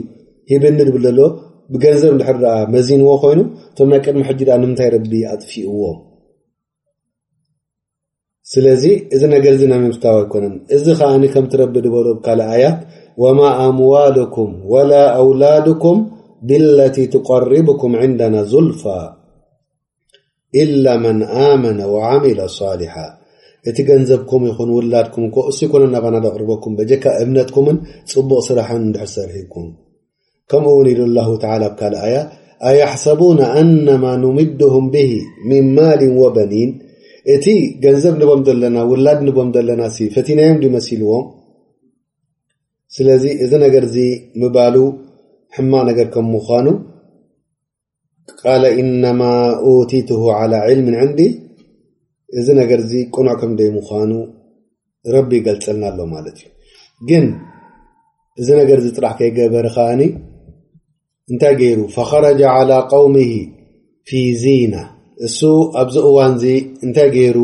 ሂብኒ 0.54 0.76
ድብል 0.88 1.06
ሎ 1.18 1.28
ብገንዘብ 1.74 2.14
ድ 2.42 2.56
መዚንዎ 2.74 3.08
ኮይኑ 3.26 3.40
እቶም 3.70 3.88
ናይ 3.94 4.00
ቅድሚ 4.06 4.22
ሕጂ 4.30 4.40
ንምንታይ 4.60 4.90
ረቢ 4.96 5.12
ኣጥፊኡዎም 5.34 5.96
ስለዚ 8.52 8.84
እዚ 9.14 9.22
ነገ 9.34 9.46
ናስታ 9.70 10.06
ኮነ 10.32 10.44
እዚ 10.76 10.86
ከዓ 10.98 11.10
ከም 11.34 11.44
ትረቢ 11.52 11.74
ዝበሎ 11.84 12.06
ብካኣያት 12.16 12.78
ማ 13.38 13.42
ኣምዋلኩም 13.66 14.50
وላ 14.72 14.92
ኣውላድኩም 15.20 15.98
ብለ 16.48 16.78
ትقርبኩም 16.96 17.92
ንና 18.20 18.34
ዙልፋ 18.52 18.82
إل 20.62 20.84
መن 21.04 21.18
ኣመነ 21.48 21.78
وعሚل 21.94 22.38
صሊح 22.60 22.94
እቲ 23.68 23.78
ገንዘብኩም 23.88 24.42
ይን 24.50 24.70
ውላድኩም 24.78 25.24
እ 25.28 25.42
እሱ 25.50 25.58
ይኮነ 25.66 25.82
ናባና 25.94 26.16
ደቕርበኩም 26.24 26.72
ጀካ 26.90 27.04
እብነትኩምን 27.22 27.76
ፅቡቅ 28.12 28.40
ስራሕ 28.48 28.68
ድ 28.94 29.06
ሰርሒ 29.14 29.38
ኩም 29.54 29.68
ከምኡ 30.50 30.72
ውን 30.78 30.86
ኢሉ 30.94 31.00
اه 31.20 31.28
ብካኣያ 31.74 32.14
ኣيሕሰቡن 32.70 33.38
ኣነማ 33.58 34.04
نምድهም 34.22 34.86
ብ 34.94 34.94
ምن 35.50 35.64
ማል 35.78 36.00
وበኒን 36.22 36.70
እቲ 37.32 37.46
ገንዘብ 37.84 38.14
ንቦም 38.20 38.40
ዘለና 38.46 38.76
ውላድ 38.90 39.20
ንቦም 39.26 39.48
ዘለና 39.56 39.82
ፈቲናዮም 40.16 40.58
መሲልዎም 40.76 41.26
ስለዚ 42.96 43.24
እዚ 43.44 43.52
ነገር 43.64 43.84
ዚ 43.94 43.98
ምባሉ 44.40 44.74
ሕማቅ 45.56 45.82
ነገር 45.90 46.06
ከም 46.14 46.26
ምኳኑ 46.34 46.66
ቃል 48.40 48.62
ኢነማ 48.82 49.22
ቲት 49.90 50.08
ላ 50.52 50.60
ልምን 50.78 50.96
ንዲ 51.10 51.20
እዚ 52.38 52.46
ነገር 52.60 52.80
ዚ 52.90 52.92
ቁኑዕ 53.14 53.34
ከምደይ 53.40 53.70
ምኳኑ 53.78 54.10
ረቢ 55.14 55.30
ይገልፀልና 55.40 55.84
ኣሎ 55.92 55.98
ማለት 56.14 56.36
እዩ 56.42 56.46
ግን 57.08 57.26
እዚ 58.40 58.48
ነገር 58.60 58.78
ዚ 58.84 58.86
ፅራሕ 58.98 59.14
ከይገበር 59.20 59.66
ከዓኒ 59.74 60.02
እንታይ 61.32 61.54
ገይሩ 61.60 61.80
ፈረጃ 61.96 62.42
ላ 62.70 62.78
ቃውሚ 62.92 63.16
ፊ 64.08 64.10
ዚና 64.42 64.74
እሱ 65.26 65.40
ኣብዚ 65.80 65.96
እዋን 66.08 66.32
እዚ 66.38 66.44
እንታይ 66.86 67.08
ገይሩ 67.16 67.38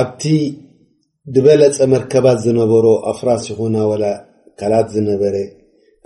ኣብቲ 0.00 0.22
ዝበለፀ 1.34 1.76
መርከባት 1.94 2.38
ዝነበሮ 2.44 2.86
ኣፍራስ 3.10 3.42
ይኹና 3.50 3.76
ወላ 3.90 4.04
ካላት 4.58 4.86
ዝነበረ 4.94 5.34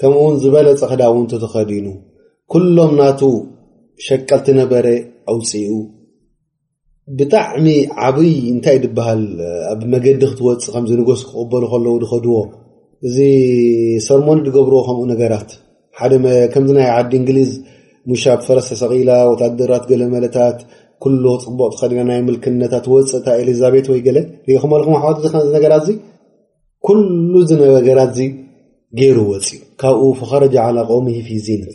ከምኡውን 0.01 0.37
ዝበለፀ 0.43 0.81
ክዳውንቲ 0.91 1.33
ተኸዲኑ 1.43 1.87
ኩሎም 2.53 2.93
ናቱ 3.01 3.21
ሸቀልቲ 4.07 4.47
ነበረ 4.61 4.87
ኣውፅኡ 5.33 5.71
ብጣዕሚ 7.19 7.67
ዓብይ 8.07 8.35
እንታይ 8.53 8.77
ድበሃል 8.85 9.23
ኣብ 9.73 9.81
መገዲ 9.93 10.23
ክትወፅእ 10.31 10.73
ከምዚ 10.75 10.91
ንጎስ 11.01 11.23
ክቕበሉ 11.29 11.63
ከለው 11.73 11.97
ዝኸድዎ 12.03 12.37
እዚ 13.07 13.17
ሰርሞኒ 14.07 14.39
ዝገብርዎ 14.49 14.79
ከምኡ 14.89 15.01
ነገራት 15.13 15.51
ሓደ 16.01 16.13
ከምዚ 16.55 16.69
ናይ 16.79 16.89
ዓዲ 16.99 17.13
እንግሊዝ 17.21 17.51
ሙሻ 18.11 18.25
ፈረስ 18.47 18.69
ሰقላ 18.85 19.11
ታድራት 19.41 19.85
ገለመለታት 19.93 20.59
ل 21.23 21.27
ፅቡቅ 21.45 21.73
ኸዲና 21.81 22.01
ናይ 22.09 22.21
ምልክነታት 22.27 22.85
ወፀታ 22.93 23.27
ኤሊዛቤት 23.41 23.87
ወይ 23.93 24.01
ለት 24.17 24.29
ሪኹ 24.49 24.61
ኩም 24.63 24.73
ነገራ 25.57 25.75
ኩሉ 26.87 27.33
ገራት 27.87 28.19
ገሩ 29.01 29.19
ወፅ 29.33 29.47
ካብኡ 29.83 30.03
فخረጃ 30.21 30.55
على 30.69 30.81
قوም 30.91 31.07
ف 31.27 31.31
ዜነት 31.47 31.75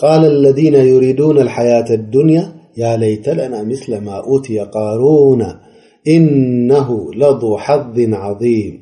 ቃል 0.00 0.22
اለذ 0.32 0.58
يرድن 0.92 1.36
الحية 1.46 1.88
الድንያ 2.00 2.40
ለተ 3.02 3.26
ለና 3.38 3.54
ምስለ 3.70 3.92
ት 4.44 4.46
قرና 4.74 5.42
إنه 6.14 6.88
ض 7.42 7.44
ሓظ 7.64 7.96
عظም 8.22 8.74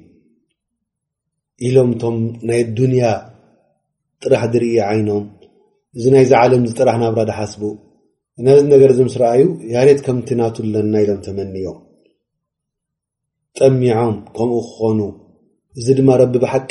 ኢሎምቶም 1.66 2.16
ናይ 2.48 2.60
ንያ 2.92 3.02
ጥራሕ 4.22 4.42
ድርኢ 4.52 4.72
ዓይኖም 4.90 5.24
እዚ 5.96 6.04
ናይዛ 6.12 6.32
ዓለም 6.42 6.62
ዝጥራሕ 6.68 6.96
ናብራ 7.02 7.22
ዳሓስቡ 7.30 7.62
ነዚ 8.46 8.60
ነገር 8.74 8.90
ዚ 8.96 9.00
ምስ 9.06 9.14
ረኣዩ 9.22 9.42
ያሬት 9.72 9.98
ከምቲ 10.04 10.28
ናቱ 10.40 10.56
ኣለና 10.66 10.94
ኢሎም 11.04 11.18
ተመኒዮም 11.26 11.76
ጠሚዖም 13.58 14.14
ከምኡ 14.36 14.60
ክኾኑ 14.74 15.00
እዚ 15.80 15.86
ድማ 15.98 16.10
ረቢ 16.22 16.34
ብሓቂ 16.44 16.70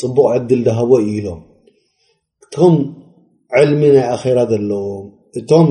ፅቡቅ 0.00 0.26
ዕድል 0.34 0.60
ዝሃቦ 0.68 0.90
ዩ 1.06 1.08
ኢሎም 1.20 1.40
እቶም 2.44 2.76
ዕልሚ 3.62 3.80
ናይ 3.96 4.04
ኣራ 4.14 4.38
ዘለዎም 4.52 4.96
እቶም 5.40 5.68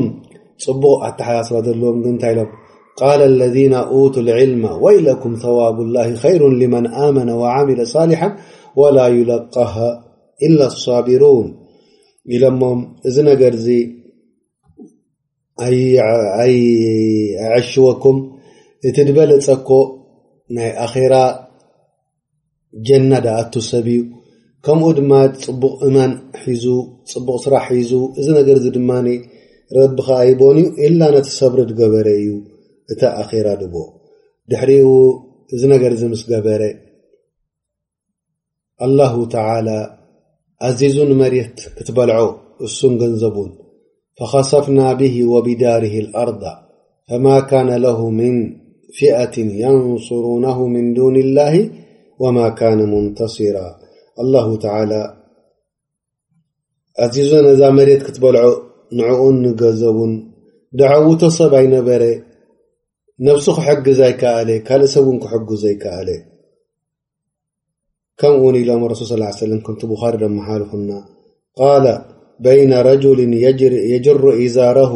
ፅቡቅ 0.68 0.98
ኣተሓስባ 1.10 1.58
ዘለዎም 1.70 2.00
እንታይ 2.16 2.34
ኢሎም 2.36 2.50
ቃል 3.00 3.22
ለذና 3.40 3.76
ቱ 4.14 4.26
ልዕልማ 4.28 4.66
ወይለኩም 4.86 5.34
ተዋብ 5.44 5.78
ላ 5.96 6.10
ይሩ 6.10 6.44
መን 6.76 6.86
ኣመነ 7.06 7.30
ዓሚለ 7.54 7.80
ሳሊሓ 7.96 8.22
ወላ 8.80 8.98
ዩለቃሃ 9.20 9.74
ኢላ 10.48 10.60
ኣሳቢሩን 10.76 11.48
ኢሎሞም 12.36 12.80
እዚ 13.08 13.16
ነገር 13.30 13.54
እዚ 13.60 13.68
ዕሽወኩም 17.60 18.18
እቲ 18.88 18.98
ድበለፀኮ 19.08 19.70
ናይ 20.56 20.70
ኣኼራ 20.86 21.16
ጀና 22.88 23.12
ዳኣቱ 23.26 23.54
ሰብ 23.70 23.86
እዩ 23.94 24.00
ከምኡ 24.66 24.88
ድማ 25.00 25.12
ፅቡቕ 25.44 25.74
እማን 25.88 26.12
ሒዙ 26.44 26.66
ፅቡቅ 27.12 27.38
ስራሕ 27.44 27.66
ሒዙ 27.78 27.92
እዚ 28.20 28.28
ነገር 28.40 28.58
ዚ 28.64 28.72
ድማ 28.78 28.92
ረቢከ 29.78 30.08
ይቦን 30.30 30.58
ዩ 30.62 30.66
ኢላ 30.86 31.02
ነቲ 31.16 31.28
ሰብሪ 31.40 31.60
ትገበረ 31.70 32.08
እዩ 32.22 32.30
እታ 32.92 33.02
ኣኼራ 33.22 33.48
ድቦ 33.62 33.76
ድሕሪኡ 34.52 34.88
እዚ 35.56 35.62
ነገርእዚ 35.74 36.04
ምስ 36.12 36.22
ገበረ 36.32 36.64
አላሁ 38.86 39.14
ተላ 39.34 39.68
ዚዙን 40.80 41.12
መሬት 41.20 41.56
ክትበልዖ 41.78 42.20
እሱን 42.66 42.94
ገንዘቡን 43.02 43.52
فخሰፍنا 44.18 44.88
به 45.00 45.16
وብዳاርه 45.34 45.94
الأርض 46.06 46.44
فم 47.08 47.26
كان 47.52 47.70
له 47.86 48.00
من 48.20 48.34
فئት 49.00 49.34
ينصرونه 49.66 50.58
من 50.76 50.86
دون 51.00 51.16
الله 51.26 51.56
وم 52.22 52.38
كن 52.60 52.80
مንተصራ 52.94 53.58
لله 54.20 54.46
ى 57.04 57.08
እዛ 57.54 57.62
መሬት 57.80 58.02
ክትበልዖ 58.08 58.46
ንዕን 58.98 59.36
ንገዘቡን 59.46 60.14
ድعውቶ 60.80 61.22
ሰብ 61.38 61.54
ይነበረ 61.66 62.04
ነفሲ 63.28 63.46
ክግዝ 63.68 64.00
ይ 64.12 64.14
ካልእ 64.22 64.64
ሰብእን 64.94 65.18
ክዙ 65.48 65.64
ይካአ 65.74 65.98
ከምኡ 68.22 68.36
ውን 68.46 68.56
ኢሎም 68.62 68.82
ረሱል 68.92 69.22
ص 69.40 69.48
ም 69.60 69.62
ክምቲ 69.66 69.82
ቡሪ 69.92 70.14
ደመሓልኩና 70.24 70.92
ቃ 71.58 71.62
በይነ 72.46 72.72
ረجሊ 72.90 73.20
የጅሩ 73.94 74.24
ኢዛረሁ 74.46 74.94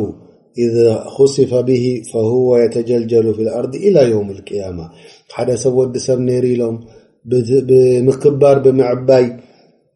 إذ 0.66 0.76
خصፈ 1.16 1.52
ብሂ 1.68 1.84
فه 2.12 2.30
የተጀጀሉ 2.64 3.26
ፊ 3.38 3.48
ኣርض 3.60 3.74
إላ 3.88 3.96
የውም 4.12 4.30
الቅያማ 4.36 4.78
ሓደ 5.38 5.50
ሰብ 5.64 5.74
ወዲ 5.80 5.96
ሰብ 6.08 6.20
ነሩ 6.28 6.44
ኢሎም 6.56 6.76
ምክባር 8.10 8.58
ብምዕባይ 8.66 9.26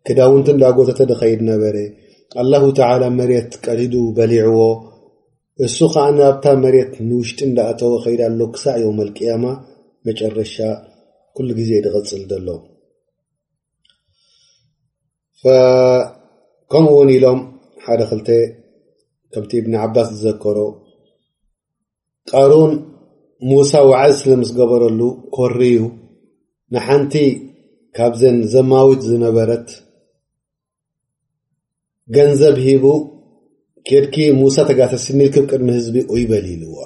ክዳውንቲ 0.08 0.48
እንዳጎተተ 0.56 1.00
ድከይድ 1.12 1.42
ነበረ 1.52 1.76
አላه 2.42 2.63
ተ 2.80 2.82
መሬት 3.20 3.52
ቀዲዱ 3.65 3.94
በሊዕዎ 4.18 4.60
እሱ 5.68 5.78
ከዓ 5.94 6.06
ናብታ 6.18 6.46
መሬት 6.65 6.92
ንውሽጢ 7.10 7.39
እንዳእተወ 7.50 7.94
ከይዳ 8.06 8.22
ሎ 8.39 8.44
ክሳ 8.56 8.65
የውም 8.84 9.00
ቅያማ 9.20 9.44
መጨረሻ 10.10 10.56
ኩሉ 11.38 11.50
ግዜ 11.62 11.72
ዝغፅል 11.86 12.24
ሎ 12.48 12.52
ከምኡ 16.71 16.88
እውን 16.95 17.10
ኢሎም 17.15 17.39
ሓደ 17.84 17.99
ክልተ 18.10 18.30
ከምቲ 19.34 19.52
እብኒ 19.62 19.73
ዓባስ 19.86 20.08
ዝዘከሮ 20.15 20.60
ጣሩን 22.30 22.71
ሙሳ 23.49 23.71
ውዓል 23.89 24.12
ስለ 24.19 24.32
ምስ 24.41 24.49
ገበረሉ 24.58 25.02
ኮርዩ 25.36 25.78
ንሓንቲ 26.73 27.13
ካብዘን 27.97 28.38
ዘማዊት 28.54 29.02
ዝነበረት 29.10 29.67
ገንዘብ 32.15 32.56
ሂቡ 32.65 32.86
ኬድኪ 33.88 34.15
ሙሳ 34.41 34.58
ተጋሰሲሚል 34.69 35.30
ክብ 35.36 35.43
ቅድሚ 35.52 35.67
ህዝቢ 35.78 35.95
ይበሊኢልዋ 36.21 36.78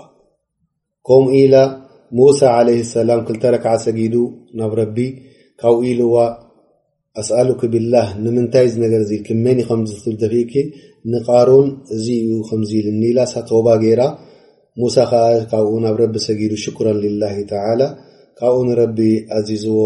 ከምኡ 1.07 1.31
ኢላ 1.41 1.55
ሙሳ 2.17 2.39
عለ 2.57 2.67
ሰላም 2.95 3.21
ክልተ 3.27 3.43
ረክዓ 3.53 3.73
ሰጊዱ 3.85 4.15
ናብ 4.57 4.71
ረቢ 4.79 4.97
ካብ 5.61 5.75
ኢልዋ 5.91 6.15
ኣስኣሉክ 7.21 7.61
ብላህ 7.73 8.07
ንምንታይ 8.23 8.67
ነገር 8.83 9.01
ኢ 9.15 9.17
ትመኒ 9.25 9.57
ከምትል 9.69 10.15
ደፊኪ 10.21 10.53
ንቃሩን 11.13 11.67
እዚእዩ 11.95 12.29
ከምዚኢል 12.47 12.87
ኒላሳቶባ 13.01 13.67
ገይራ 13.83 14.01
ሙሳ 14.81 14.95
ከዓ 15.11 15.25
ካብኡ 15.51 15.71
ናብ 15.83 15.95
ረቢ 16.01 16.15
ሰጊዱ 16.27 16.53
ሽክራን 16.63 16.97
ልላ 17.03 17.23
ተላ 17.51 17.81
ካብኡ 18.39 18.55
ንረቢ 18.69 18.97
ኣዚዝዎ 19.37 19.81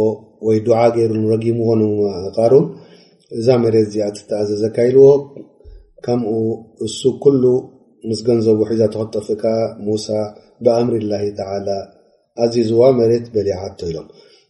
ወይ 0.47 0.57
ድዓ 0.67 0.77
ገይሩንረጊም 0.97 1.57
ኮኑም 1.69 1.93
ቃሩን 2.37 2.65
እዛ 3.39 3.47
መሬት 3.63 3.87
እዚኣትተኣዘ 3.89 4.49
ዘካይልዎ 4.63 5.07
ከምኡ 6.07 6.31
እሱ 6.87 7.01
ኩሉ 7.25 7.43
ምስ 8.09 8.19
ገንዘቡ 8.27 8.59
ሒዛ 8.71 8.81
ተኸጠፍ 8.93 9.27
ካ 9.41 9.45
ሙሳ 9.87 10.07
ብኣምሪ 10.63 10.95
ላ 11.11 11.19
ተላ 11.41 11.67
ኣዚዝዋ 12.43 12.81
መሬት 13.01 13.25
በሊዓቶ 13.35 13.79
ኢሎም 13.91 14.07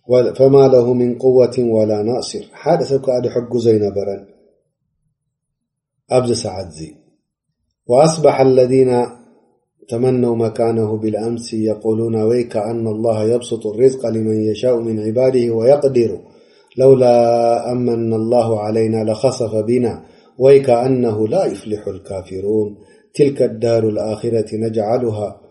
فما 0.10 0.68
له 0.68 0.94
من 0.94 1.18
قوة 1.20 1.56
ولا 1.60 2.02
نأصر 2.04 2.44
حدثكأحجزينبر 2.54 4.08
أبدسعدزي 6.12 6.92
وأصبح 7.88 8.42
الذين 8.42 9.06
تمنوا 9.90 10.36
مكانه 10.36 10.98
بالأمس 10.98 11.54
يقولون 11.54 12.16
ويك 12.16 12.58
أن 12.58 12.88
الله 12.88 13.24
يبسط 13.24 13.68
الرزق 13.68 14.08
لمن 14.10 14.40
يشاء 14.44 14.78
من 14.80 15.00
عباده 15.00 15.52
ويقدر 15.54 16.20
لولا 16.78 17.16
أمن 17.72 18.14
الله 18.14 18.60
علينا 18.60 19.12
لخصف 19.12 19.56
بنا 19.56 20.04
ويك 20.40 20.70
أنه 20.70 21.28
لا 21.28 21.46
يفلح 21.46 21.88
الكافرون 21.88 22.78
تلك 23.16 23.42
الدار 23.42 23.84
الآخرة 23.90 24.56
نجعلها 24.56 25.42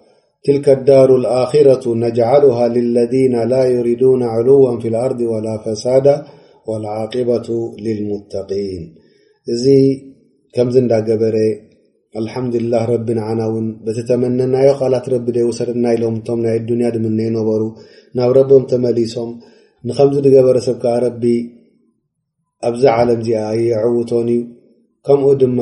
ትልካ 0.46 0.66
ዳሩ 0.88 1.10
ኣክራቱ 1.42 1.84
ነጅሉሃ 2.02 2.58
ልለذና 2.74 3.34
ላ 3.52 3.56
ዩሪድና 3.74 4.22
ዕልው 4.34 4.58
ፍ 4.82 4.90
ልኣርض 4.94 5.20
ዋላ 5.30 5.46
ፈሳዳ 5.64 6.06
ልዓقባቱ 6.84 7.46
ልልሙተቂን 7.84 8.84
እዚ 9.54 9.64
ከምዚ 10.56 10.76
እንዳገበረ 10.82 11.38
አልሓምዱላህ 12.20 12.82
ረቢን 12.92 13.18
ዓና 13.30 13.40
እውን 13.50 13.66
በተተመነናዮ 13.86 14.68
ቃላት 14.80 15.06
ረቢ 15.14 15.26
ደይወሰርና 15.38 15.84
ኢሎም 15.96 16.14
እቶም 16.20 16.38
ናይ 16.44 16.54
ኣዱንያ 16.60 16.88
ድምነ 16.94 17.18
ይነበሩ 17.28 17.62
ናብ 18.18 18.30
ረቦም 18.38 18.64
ተመሊሶም 18.72 19.30
ንከምዚ 19.88 20.18
ድገበረ 20.26 20.56
ሰብከዓ 20.68 20.94
ረቢ 21.06 21.24
ኣብዚ 22.70 22.84
ዓለም 22.96 23.18
እዚኣ 23.24 23.42
እየዕውቶን 23.62 24.28
እዩ 24.36 24.42
ከምኡ 25.08 25.28
ድማ 25.42 25.58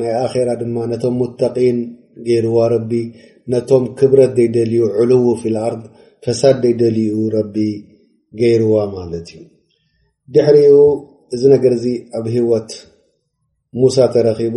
ናይ 0.00 0.12
ኣራ 0.24 0.48
ድማ 0.62 0.76
ነቶም 0.92 1.14
ሙጠቂን 1.22 1.78
ገይርዎ 2.26 2.56
ረቢ 2.74 2.90
ነቶ 3.52 3.70
كብረት 3.98 4.36
ل 4.72 4.72
علو 4.96 5.22
في 5.40 5.48
الርض 5.54 5.82
ፈሳ 6.24 6.42
ደل 6.80 6.98
ب 7.54 7.56
يرዎ 8.42 8.72
ድሕሪ 10.34 10.58
እዚ 11.34 11.42
ነر 11.52 11.64
ኣብ 12.18 12.24
هወት 12.34 12.70
موسى 13.80 14.04
ተرب 14.14 14.56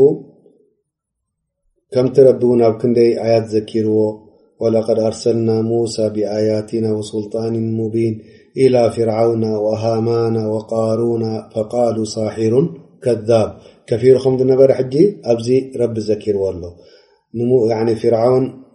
ከምቲ 1.94 2.16
ب 2.28 2.40
ብ 2.42 2.44
ክንይ 2.80 3.10
آية 3.28 3.46
ዘكرዎ 3.54 3.98
ولقد 4.64 4.98
أርسلنا 5.10 5.56
موسى 5.72 6.06
بآياتنا 6.16 6.90
وسلطان 6.98 7.56
مبين 7.82 8.14
إلى 8.64 8.82
فرعون 8.98 9.44
وهماና 9.66 10.38
وقرون 10.54 11.24
فقال 11.54 11.96
صاحر 12.16 12.54
كذب 13.04 13.50
كፊر 13.90 14.16
ነ 14.50 14.52
ج 14.92 14.96
ኣዚ 15.32 15.48
ب 15.94 15.96
ዘكርዎ 16.08 16.44
ሎ 17.38 17.40
ف 18.02 18.04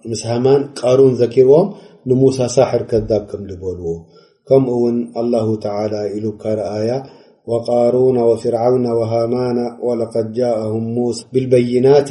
مس 0.07 0.27
همان 0.27 0.63
قارون 0.83 1.13
ذكروم 1.15 1.75
نموسى 2.07 2.49
ساحر 2.49 2.83
كذاب 2.83 3.27
كم 3.27 3.47
لبلو 3.47 4.07
كم 4.49 4.69
ون 4.69 5.13
الله 5.17 5.57
تعالى 5.57 6.21
ل 6.21 6.31
كرأيا 6.43 7.03
وقارون 7.47 8.19
وفرعون 8.19 8.87
وهامان 8.87 9.59
ولقد 9.83 10.33
جاءهم 10.33 10.85
موسى 10.95 11.25
بالبينات 11.33 12.09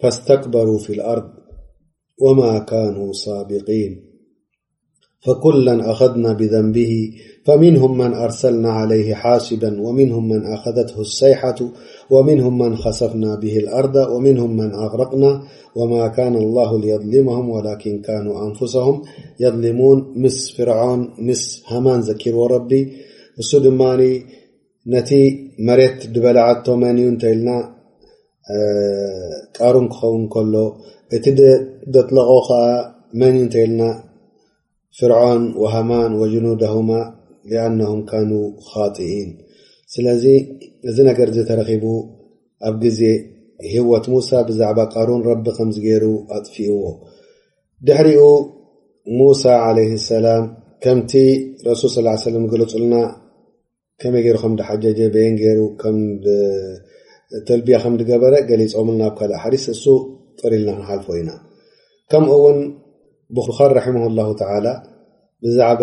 فاستكبروا 0.00 0.78
في 0.78 0.92
الأرض 0.94 1.28
وما 2.22 2.58
كانوا 2.58 3.12
صابقين 3.12 3.92
فكلا 5.24 5.90
أخذنا 5.90 6.32
بذنبه 6.32 7.10
فمنهم 7.46 7.98
من 7.98 8.14
أرسلنا 8.14 8.70
عليه 8.70 9.14
حاسبا 9.14 9.80
ومنهم 9.80 10.28
من 10.28 10.40
أخذته 10.54 11.00
السيحة 11.00 11.54
ومنهم 12.12 12.58
من 12.58 12.76
خصفنا 12.76 13.36
به 13.36 13.56
الارض 13.58 13.96
ومنهم 14.12 14.50
من 14.56 14.74
أغرقنا 14.74 15.42
وما 15.76 16.08
كان 16.08 16.34
الله 16.36 16.80
ليظلمهم 16.80 17.50
ولكن 17.50 18.02
كانوا 18.02 18.48
أنفسهم 18.48 19.02
يظلمون 19.40 20.28
فرع 20.58 20.78
همان 21.70 22.02
زكرو 22.02 22.46
ربي 22.46 22.82
م 24.92 24.94
ت 25.08 25.10
مرت 25.66 25.98
بلع 26.24 26.46
من 26.82 26.96
ارن 29.66 29.88
ون 30.12 30.22
كل 30.34 30.54
ت 31.10 31.14
طلق 32.08 32.48
من 33.20 33.32
نن 33.48 33.94
فرعون 34.98 35.42
وهمان 35.62 36.10
وجنودهما 36.20 37.00
لأنهم 37.50 38.00
كانوا 38.10 38.44
خاطئين 38.70 39.28
ስለዚ 39.94 40.24
እዚ 40.88 40.96
ነገር 41.10 41.26
እዚ 41.32 41.38
ተረኺቡ 41.48 41.84
ኣብ 42.68 42.76
ግዜ 42.84 43.00
ህወት 43.72 44.04
ሙሳ 44.12 44.30
ብዛዕባ 44.48 44.78
ቃሩን 44.92 45.20
ረቢ 45.28 45.46
ከምዝገይሩ 45.56 46.04
ኣጥፊኡዎ 46.36 46.84
ድሕሪኡ 47.86 48.22
ሙሳ 49.18 49.44
ለ 49.76 49.82
ሰላም 50.12 50.44
ከምቲ 50.84 51.12
ረሱል 51.66 51.90
ስ 51.94 52.16
ሰለም 52.26 52.44
ገለፁልና 52.52 52.94
ከመይ 54.02 54.22
ገይሩ 54.26 54.36
ከም 54.42 54.54
ድሓጀጀ 54.60 55.00
በየን 55.14 55.36
ገይሩ 55.42 55.60
ከም 55.82 55.96
ብተልብያ 56.22 57.76
ከምድገበረ 57.84 58.34
ገሊፆምልናብ 58.50 59.12
ካልእ 59.18 59.38
ሓዲስ 59.42 59.64
እሱ 59.74 59.84
ጥሪኢልና 60.40 60.70
ክንሓልፎ 60.78 61.08
ኢና 61.20 61.30
ከምኡውን 62.12 62.58
ቡኻር 63.36 63.70
ረሕማ 63.78 63.98
ላ 64.18 64.24
ተላ 64.40 64.66
ብዛዕባ 65.44 65.82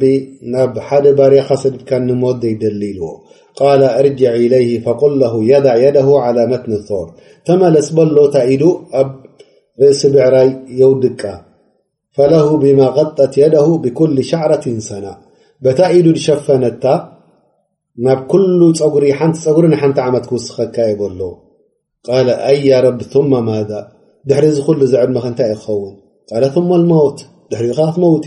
حደ 0.88 1.04
برኻ 1.18 1.48
صك 1.62 1.90
نሞ 2.08 2.22
يللዎ 2.64 2.98
قال 3.60 3.82
ارجع 4.00 4.30
إليه 4.44 4.72
فقل 4.84 5.12
له 5.22 5.34
يدع 5.52 5.74
يده 5.86 6.08
على 6.24 6.42
متن 6.52 6.72
ثر 6.88 7.06
ተملس 7.46 7.88
በሎታ 7.96 8.36
እس 9.90 10.00
بعራ 10.14 10.34
وድቃ 10.90 11.22
فله 12.16 12.46
بما 12.62 12.86
غطت 12.96 13.34
يده 13.44 13.66
بكل 13.84 14.16
شعرة 14.30 14.64
سنة 14.90 15.12
ዱ 15.64 16.06
شፈن 16.26 16.64
ብ 18.04 18.06
كل 18.32 18.60
ፀሪ 18.94 19.04
نቲ 19.26 19.36
ፀጉሪ 19.44 19.64
نቲ 19.72 19.98
عم 20.06 20.14
وስ 20.36 20.46
ሎ 21.20 21.22
ا 22.16 22.20
أ 22.52 22.56
رب 22.86 23.00
ثم 23.12 23.32
ذا 23.70 23.80
دحر 24.28 24.44
ل 24.80 24.82
زعድم 24.92 25.16
نታይ 25.32 25.52
ክኸون 25.62 25.94
ثم 26.54 26.70
الموت 26.80 27.18
در 27.50 27.62
ትموت 27.78 28.26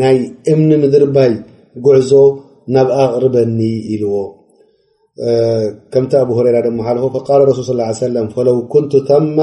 ናይ 0.00 0.16
እምኒ 0.52 0.70
ምድር 0.82 1.04
ባይ 1.14 1.32
ጉዕዞ 1.84 2.10
ናብ 2.74 2.88
ኣቅርበኒ 3.02 3.58
ኢዎ 3.94 4.04
ከምቲ 5.92 6.12
ኣ 6.18 6.20
ራ 6.54 6.60
ድ 6.64 6.68
ف 7.58 7.62
ሱል 7.68 7.80
صى 7.98 9.00
ተማ 9.10 9.36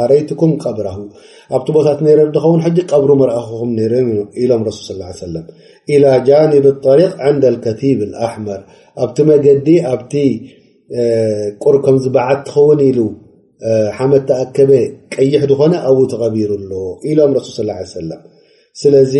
ኣረይትኩም 0.00 0.52
قብረ 0.64 0.86
ኣብቲ 1.54 1.66
ቦታት 1.76 1.98
ነረ 2.06 2.18
ኸውን 2.44 2.60
ቀብሩ 2.90 3.10
ርأኩም 3.30 3.70
ም 4.60 4.62
ሱ 4.78 4.80
صلى 4.88 5.06
إ 5.94 5.98
ጃنب 6.28 6.64
الطሪቅ 6.74 7.10
عንد 7.26 7.44
الከቲብ 7.52 7.98
الኣحመር 8.08 8.60
ኣብቲ 9.02 9.16
መገዲ 9.30 9.66
ኣብቲ 9.92 10.14
ቁር 11.62 11.74
ከምዝ 11.84 12.04
በዓት 12.14 12.40
ትኸውን 12.46 12.80
ሉ 12.98 13.00
ሓመድ 13.96 14.22
ተኣከበ 14.28 14.70
ቀይሕ 15.14 15.40
ኮነ 15.60 15.72
ኣ 15.88 15.90
ተቀቢሩ 16.12 16.50
ኣዎ 16.70 16.84
ሎም 17.18 17.32
ሱ 17.46 17.48
صى 17.56 17.72
ه 18.18 18.20
ስለዚ 18.82 19.14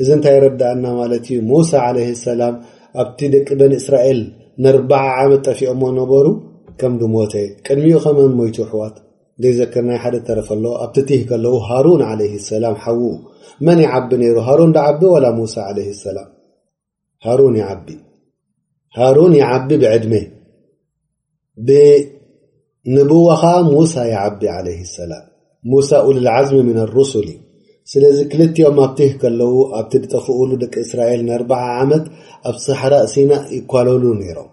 እዚ 0.00 0.08
እንታይ 0.16 0.36
ረዳእና 0.44 0.84
ማለት 1.00 1.24
እዩ 1.30 1.38
ሙሳ 1.50 1.72
ለ 1.96 2.00
ሰላም 2.26 2.54
ኣብቲ 3.02 3.20
ደቂ 3.34 3.48
በን 3.60 3.72
እስራኤል 3.80 4.20
ንርበዓ 4.64 5.04
ዓመት 5.22 5.40
ጠፊኦሞ 5.48 5.82
ነበሩ 6.00 6.26
ከም 6.80 6.92
ድሞተ 7.00 7.34
ቅድሚኡ 7.66 7.96
ኸመን 8.04 8.32
ሞይቱ 8.40 8.56
ኣሕዋት 8.66 8.96
ዘ 9.42 9.52
ዘክር 9.60 9.82
ናይ 9.88 9.98
ሓደ 10.04 10.14
ዝተረፈሎ 10.20 10.64
ኣብቲ 10.84 10.96
ቲ 11.08 11.18
ከለው 11.30 11.54
ሃሩን 11.68 12.02
ለ 12.20 12.22
ሰላም 12.50 12.76
ሓዉ 12.84 13.00
መን 13.66 13.78
ይዓቢ 13.84 14.10
ነይሩ 14.22 14.36
ሃሩን 14.48 14.70
ዳዓቢ 14.76 15.00
ወላ 15.14 15.26
ሙሳ 15.40 15.56
ለ 15.78 15.86
ሰላም 16.06 16.28
ሃን 17.26 17.80
ቢ 17.86 17.98
ሃሩን 18.98 19.34
ይዓቢ 19.42 19.68
ብዕድሜ 19.82 20.14
ብንቡዋ 21.66 23.28
ከዓ 23.42 23.54
ሙሳ 23.74 23.94
ይዓቢ 24.12 24.40
ለ 24.66 24.72
ሰላም 24.98 25.24
ሙሳ 25.72 25.90
ሉልዓዝሚ 26.06 26.58
ምና 26.68 26.78
ሩሱል 26.96 27.28
ስለዚ 27.92 28.18
ክልትዮም 28.32 28.76
ኣብትህ 28.84 29.12
ከለው 29.20 29.52
ኣብቲ 29.78 29.92
ዝጠፍኡሉ 30.02 30.50
ደቂ 30.62 30.74
እስራኤል 30.84 31.20
ንኣርባዓ 31.26 31.62
ዓመት 31.84 32.04
ኣብሰሕራ 32.50 32.94
ሲና 33.12 33.32
ይኳለሉ 33.56 34.02
ነይሮም 34.18 34.48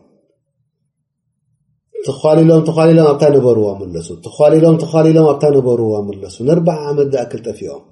ተሊሎም 2.08 2.64
ተሊሎም 2.70 3.10
ኣብታ 3.12 3.24
ነበሩዎ 3.36 3.68
መለሱ 3.82 4.10
ተሎምተሊሎም 4.26 5.28
ኣብታ 5.34 5.44
ነበርዎ 5.58 5.92
መለሱ 6.10 6.36
ንርበዓ 6.50 6.78
ዓመት 6.92 7.08
ዝኣክል 7.14 7.42
ጠፊኦም 7.50 7.84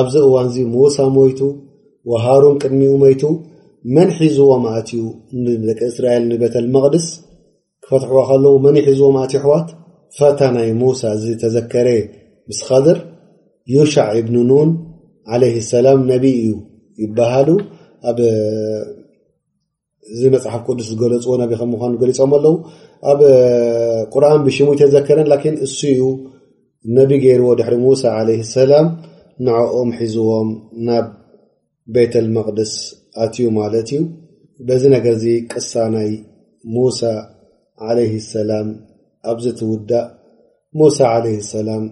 ኣብዚ 0.00 0.14
እዋን 0.28 0.46
እዚ 0.52 0.58
ሙሳ 0.74 0.96
ሞይቱ 1.16 1.40
ወሃሩን 2.12 2.54
ቅድሚኡ 2.62 2.92
ሞይቱ 3.04 3.22
መን 3.94 4.08
ሒዝዎ 4.20 4.48
ማእትኡ 4.64 5.02
ደቂ 5.68 5.80
እስራኤል 5.92 6.24
ንቤተልመቅድስ 6.30 7.06
ክፈትሕዎ 7.84 8.20
ከለው 8.30 8.54
መን 8.64 8.76
ሒዝዎም 8.88 9.14
ማእትዩ 9.18 9.38
ኣሕዋት 9.40 9.68
ፈታ 10.18 10.40
ናይ 10.56 10.70
ሙሳ 10.82 11.02
እዚ 11.16 11.26
ተዘከረ 11.42 11.88
ምስ 12.48 12.58
ኸድር 12.68 12.98
ዩሻዕ 13.74 14.08
ኢብን 14.18 14.36
ኑን 14.50 14.70
ዓለ 15.34 15.42
ሰላም 15.72 16.00
ነቢ 16.12 16.24
እዩ 16.42 16.52
ይበሃሉ 17.02 17.48
ኣብ 18.10 18.18
እዚ 20.14 20.20
መፅሓፍ 20.34 20.60
ቅዱስ 20.66 20.86
ዝገለፅዎ 20.90 21.32
ነቢ 21.42 21.50
ከም 21.60 21.70
ምኳኑ 21.74 21.92
ገሊፆም 22.02 22.32
ኣለው 22.38 22.54
ኣብ 23.10 23.20
ቁርን 24.14 24.42
ብሽሙ 24.46 24.68
ተዘከረን 24.80 25.28
ላኪን 25.32 25.56
እሱ 25.66 25.78
ዩ 25.98 26.02
ነቢ 26.98 27.10
ገይርዎ 27.24 27.48
ድሕሪ 27.60 27.74
ሙሳ 27.86 28.04
ለ 28.28 28.38
ሰላም 28.56 28.86
ንዕኦም 29.46 29.90
ሒዝዎም 29.98 30.48
ናብ 30.88 31.06
ቤተ 31.94 32.12
ልመቅድስ 32.26 32.72
ኣትዩ 33.22 33.46
ማለት 33.60 33.88
እዩ 33.96 34.00
በዚ 34.66 34.82
ነገር 34.96 35.14
ዚ 35.22 35.34
ቅሳ 35.52 35.72
ናይ 35.94 36.10
ሙሳ 36.76 37.00
ዓለ 37.88 37.98
ሰላም 38.32 38.68
ኣብዝ 39.30 39.46
ትውዳእ 39.58 40.06
ሙሳ 40.78 41.00
ለ 41.24 41.28
ሰላም 41.54 41.84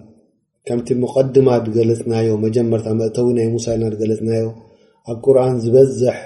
ከምቲ 0.67 0.87
ሙቀድማ 1.01 1.47
ዝገለፅናዮ 1.65 2.27
መጀመርታ 2.43 2.85
መእተዊ 3.01 3.27
ናይ 3.37 3.47
ሙሳ 3.55 3.65
ኢልና 3.75 3.95
ገለፅናዮ 3.99 4.45
ኣብ 5.11 5.17
ቁርኣን 5.25 5.57
ዝበዝሕ 5.63 6.17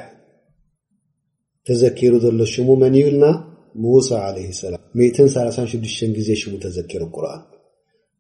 ተዘኪሩ 1.68 2.14
ዘሎ 2.26 2.40
ሽሙ 2.54 2.70
መን 2.82 2.94
ዩልና 3.02 3.26
ሙሳ 3.84 4.12
ለ 4.36 4.72
ላም 4.74 4.84
36 5.34 6.16
ግዜ 6.18 6.30
ሽሙ 6.42 6.54
ተዘኪሩ 6.66 7.02
ቁርን 7.16 7.42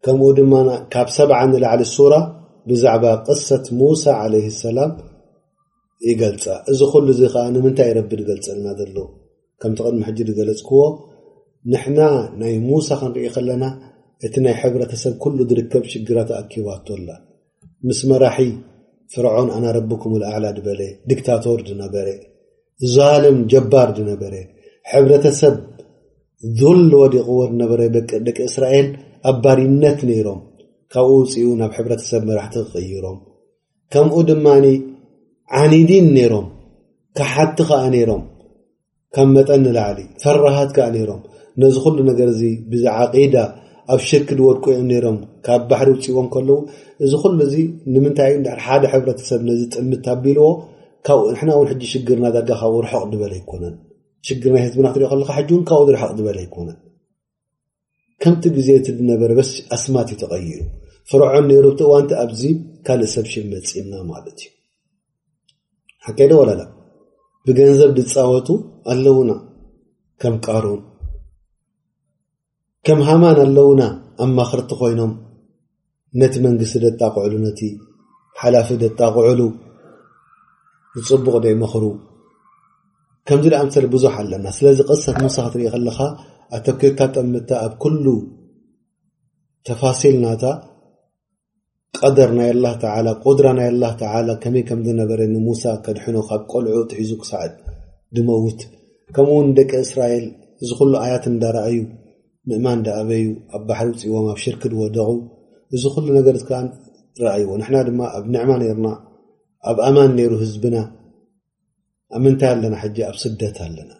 ከምኡ 0.05 0.27
ድማ 0.39 0.53
ካብ 0.95 1.07
7ብ 1.17 1.31
ንላዓሊ 1.53 1.81
ሱራ 1.95 2.13
ብዛዕባ 2.71 3.05
ቅሰት 3.27 3.65
ሙሳ 3.79 4.05
ለ 4.33 4.41
ሰላም 4.63 4.91
ይገልፀ 6.09 6.45
እዚ 6.71 6.79
ኩሉ 6.91 7.07
እዚ 7.13 7.21
ከዓ 7.33 7.43
ንምንታይ 7.55 7.89
ረቢ 7.99 8.11
ዝገልፀልና 8.19 8.67
ዘሎ 8.79 8.97
ከምቲ 9.61 9.77
ቅድሚ 9.87 10.01
ሕጂ 10.09 10.17
ዝገለፅክዎ 10.27 10.79
ንሕና 11.71 11.99
ናይ 12.41 12.53
ሙሳ 12.67 12.89
ክንርኢ 12.99 13.29
ከለና 13.37 13.63
እቲ 14.27 14.35
ናይ 14.45 14.55
ሕብረተሰብ 14.61 15.13
ኩሉ 15.23 15.37
ዝርከብ 15.49 15.83
ሽግራት 15.91 16.29
ኣኣኪባቶላ 16.37 17.09
ምስ 17.87 17.99
መራሒ 18.09 18.47
ፍርዖን 19.13 19.49
ኣናረቢ 19.57 19.91
ኩምል 20.03 20.23
ኣዕላ 20.29 20.45
ድበለ 20.57 20.81
ዲክታቶር 21.09 21.59
ድነበረ 21.69 22.07
ዛልም 22.95 23.37
ጀባር 23.51 23.89
ድነበረ 23.99 24.33
ሕብረተሰብ 24.91 25.55
ዝሉ 26.59 26.91
ወዲቕ 27.03 27.25
ዎር 27.37 27.49
ነበረ 27.61 27.81
በቂ 27.95 28.11
ደቂ 28.27 28.37
እስራኤል 28.49 28.87
ኣባሪነት 29.31 30.01
ነይሮም 30.09 30.41
ካብኡ 30.93 31.15
ውፅኡ 31.21 31.47
ናብ 31.61 31.71
ሕብረተሰብ 31.77 32.21
መራሕቲ 32.29 32.53
ክቅይሮም 32.67 33.17
ከምኡ 33.93 34.17
ድማኒ 34.31 34.65
ዓኒዲን 35.61 36.07
ነይሮም 36.17 36.47
ካ 37.17 37.29
ሓቲ 37.33 37.57
ከዓ 37.71 37.81
ነይሮም 37.95 38.23
ካብ 39.15 39.29
መጠን 39.37 39.61
ንላዕሊ 39.67 39.99
ሰራሃት 40.25 40.71
ከዓ 40.77 40.85
ነሮም 40.97 41.21
ነዚ 41.63 41.75
ኩሉ 41.85 41.97
ነገር 42.11 42.27
እዚ 42.35 42.43
ብዛ 42.71 42.85
ዓቂዳ 43.05 43.35
ኣብ 43.93 44.01
ሽርክ 44.09 44.29
ድወድቆዮም 44.39 44.89
ሮም 45.03 45.17
ካብ 45.45 45.61
ባሕሪ 45.69 45.89
ውፅቦም 45.95 46.27
ከለው 46.33 46.57
እዚ 47.03 47.11
ኩሉ 47.21 47.37
ዚ 47.53 47.55
ንምንታይ 47.93 48.29
ዩ 48.33 48.41
ድሓደ 48.45 48.83
ሕብረተሰብ 48.93 49.41
ነዚ 49.47 49.61
ጥምት 49.75 50.05
ኣቢልዎ 50.13 50.47
ብኡ 51.07 51.19
ና 51.47 51.49
እውን 51.57 51.67
ሕ 51.71 51.75
ሽግርና 51.91 52.25
ዳጋ 52.35 52.49
ካብ 52.61 52.73
ርቅ 52.83 52.91
ዝበለ 53.13 53.33
ይነን 53.39 53.75
ሽርና 54.27 54.55
ህዝብና 54.65 54.87
ትሪኦ 54.95 55.07
ከለካ 55.11 55.29
ሓ 55.37 55.41
እውን 55.53 55.63
ካብኡ 55.69 55.87
ረሓቅ 55.95 56.11
ዝበለ 56.17 56.37
ኣይኮነን 56.43 56.77
ከምቲ 58.23 58.43
ግዜ 58.57 58.69
ት 58.85 58.95
ነበረ 59.11 59.29
ኣስማት 59.75 60.07
እዩ 60.13 60.17
ተቀይሉ 60.23 60.61
ፍርዖም 61.11 61.45
ነሮብቲእዋንቲ 61.51 62.11
ኣብዚ 62.23 62.41
ካልእ 62.87 63.09
ሰብ 63.15 63.25
ሽር 63.33 63.45
መፂእና 63.53 63.93
ማለት 64.11 64.37
እዩ 64.43 64.47
ሓንከይደ 66.05 66.31
ወላላ 66.41 66.61
ብገንዘብ 67.47 67.91
ዝፃወቱ 68.09 68.47
ኣለውና 68.91 69.31
ከም 70.21 70.35
ቃሩን 70.45 70.81
ከም 72.87 72.99
ሃማን 73.07 73.37
ኣለውና 73.45 73.81
ኣብ 74.23 74.29
ማኽርቲ 74.37 74.71
ኮይኖም 74.81 75.11
ነቲ 76.19 76.33
መንግስቲ 76.45 76.75
ደጣቑዕሉ 76.85 77.33
ነቲ 77.45 77.59
ሓላፊ 78.41 78.67
ደጣቑዕሉ 78.83 79.39
ዝፅቡቅ 81.09 81.35
ደይመክሩ 81.45 81.83
ከምዚ 83.27 83.45
ደኣ 83.53 83.61
ምሰ 83.67 83.75
ብዙሕ 83.95 84.13
ኣለና 84.21 84.45
ስለዚ 84.57 84.79
ቅሰት 84.89 85.17
ሙሳ 85.25 85.37
ክትሪኢ 85.47 85.67
ከለካ 85.73 85.99
ኣቶኮርካ 86.57 86.99
ጠምታ 87.15 87.49
ኣብ 87.65 87.73
ኩሉ 87.83 88.05
ተፋሲልናታ 89.67 90.43
ቀደር 91.99 92.31
ናይ 92.39 92.49
ኣላ 92.95 93.07
ቁድራ 93.25 93.45
ናይ 93.59 93.67
ኣላ 93.73 93.83
ተላ 93.99 94.29
ከመይ 94.43 94.63
ከምዝነበረ 94.69 95.21
ንሙሳ 95.35 95.63
ከድሕኖ 95.85 96.17
ካብ 96.29 96.41
ቆልዑ 96.51 96.79
ትሒዙቅሳዓት 96.91 97.53
ድመውት 98.15 98.59
ከምኡውን 99.15 99.47
ደቂ 99.59 99.71
እስራኤል 99.85 100.25
እዚ 100.63 100.69
ኩሉ 100.79 100.93
ኣያት 101.05 101.25
እዳርኣዩ 101.31 101.75
ምእማን 102.47 102.79
ዳኣበዩ 102.85 103.23
ኣብ 103.55 103.61
ባሕሪ 103.67 103.87
ውፅዎም 103.97 104.25
ኣብ 104.33 104.37
ሽርክ 104.43 104.61
ድወደቑ 104.73 105.09
እዚ 105.75 105.83
ኩሉ 105.93 106.05
ነገር 106.19 106.35
ከዓ 106.47 106.57
ንረኣይዎ 107.15 107.49
ንሕና 107.61 107.77
ድማ 107.87 107.99
ኣብ 108.17 108.25
ንዕማ 108.33 108.51
ነይሩና 108.61 108.87
ኣብ 109.69 109.77
ኣማን 109.87 110.11
ነይሩ 110.17 110.31
ህዝብና 110.43 110.75
ኣብ 112.13 112.21
ምንታይ 112.25 112.49
ኣለና 112.55 112.75
ሕጂ 112.83 112.97
ኣብ 113.09 113.15
ስደት 113.23 113.57
ኣለና 113.65 113.91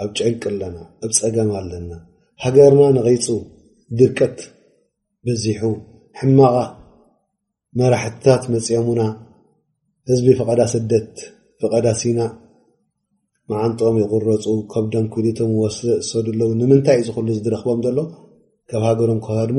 ኣብ 0.00 0.08
ጨንቂ 0.18 0.42
ኣለና 0.52 0.76
ኣብ 1.04 1.10
ፀገም 1.20 1.50
ኣለና 1.60 1.90
ሃገርና 2.42 2.82
ንቀይፁ 2.96 3.26
ድርቀት 3.98 4.38
ብዚሑ 5.26 5.60
ሕማቐ 6.20 6.56
መራሕትታት 7.78 8.42
መፅኦሙና 8.52 9.02
ህዝቢ 10.10 10.28
ፍቐዳስደት 10.38 11.12
ፍቐዳ 11.60 11.86
ሲና 12.00 12.18
መዓንቲኦም 13.50 13.96
ይቁረፁ 14.02 14.44
ከብዶም 14.72 15.06
ክልቶም 15.14 15.52
ወስ 15.60 15.76
ዝሰዱለው 15.88 16.50
ንምንታይ 16.60 16.98
ዝክሉ 17.06 17.28
ዝረክቦም 17.38 17.80
ዘሎ 17.86 17.98
ካብ 18.70 18.82
ሃገሮም 18.88 19.18
ከባታድሙ 19.26 19.58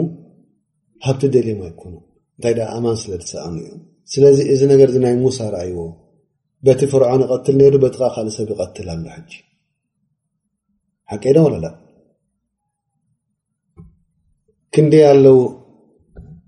ሃብቲ 1.05 1.21
ደልማ 1.35 1.61
ይኮኑ 1.71 1.93
እንታይ 2.35 2.53
ኣማን 2.75 2.95
ስለ 3.03 3.11
ዝሰኣኑ 3.23 3.55
እዮም 3.63 3.81
ስለዚ 4.13 4.37
እዚ 4.53 4.61
ነገርእዚ 4.71 4.97
ናይ 5.05 5.15
ሙሳ 5.23 5.39
ርይዎ 5.55 5.79
በቲ 6.65 6.79
ፍርዖን 6.91 7.21
ይቀትል 7.25 7.55
ነሩ 7.61 7.73
በቲ 7.83 7.95
ካልእ 8.15 8.33
ሰብ 8.37 8.49
ይቀትል 8.53 8.87
ኣሎ 8.95 9.05
ሕጂ 9.15 9.33
ሓቀ 11.11 11.23
ዶ 11.37 11.45
ወላላ 11.47 11.67
ክንደ 14.75 14.93
ኣለው 15.11 15.39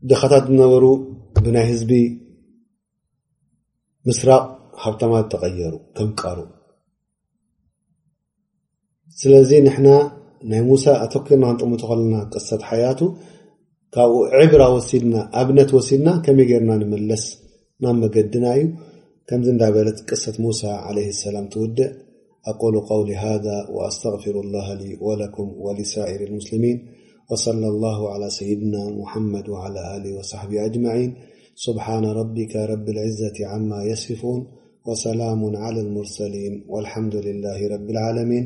ደኻታት 0.10 0.46
ዝነበሩ 0.52 0.84
ብናይ 1.46 1.66
ህዝቢ 1.72 1.92
ምስራቅ 4.10 4.44
ሃብታማት 4.84 5.26
ተቀየሩ 5.34 5.74
ከም 5.98 6.10
ቃሩ 6.20 6.38
ስለዚ 9.22 9.52
ንሕና 9.66 9.88
ናይ 10.52 10.62
ሙሳ 10.70 10.86
ኣቶክርና 11.06 11.44
ክንጥሙ 11.48 11.72
ተኸልና 11.82 12.16
ቅሰት 12.34 12.62
ሓያቱ 12.70 13.00
ካብኡ 13.96 14.14
ዕብራ 14.38 14.64
ወሲድና 14.76 15.16
ኣብነት 15.42 15.70
ወሲድና 15.78 16.10
ከመይ 16.26 16.46
ጌርና 16.52 16.72
ንመለስ 16.82 17.24
ናብመገድና 17.84 18.46
እዩ 18.60 18.64
ከምዚ 19.30 19.48
እና 19.56 19.64
በለት 19.76 20.00
ቅሰት 20.10 20.38
ሙሳ 20.46 20.62
ع 20.88 20.96
سላም 21.26 21.48
ትውድእ 21.54 21.82
أقل 22.52 22.76
قውل 22.90 23.10
ذ 23.44 23.48
وأስتغፊሩ 23.76 24.36
الላه 24.46 24.68
وለኩም 25.06 25.48
ولሳኢር 25.66 26.22
الሙስلሚን 26.28 26.78
وصለى 27.32 27.68
الله 27.74 28.00
على 28.14 28.28
ሰይድና 28.38 28.76
مሓመድ 29.00 29.46
وعلى 29.54 29.86
وصሕ 30.18 30.42
ኣጅمعን 30.66 31.10
ስብሓن 31.66 32.04
ረቢካ 32.20 32.54
ረብ 32.72 32.88
اዘة 33.08 33.38
عማ 33.52 33.70
የصፋوን 33.92 34.42
وسላሙ 34.88 35.42
على 35.66 35.80
الሙርሰሊን 35.86 36.56
والሓምድ 36.72 37.14
ላه 37.46 37.60
ረብ 37.74 37.86
العለሚን 37.96 38.46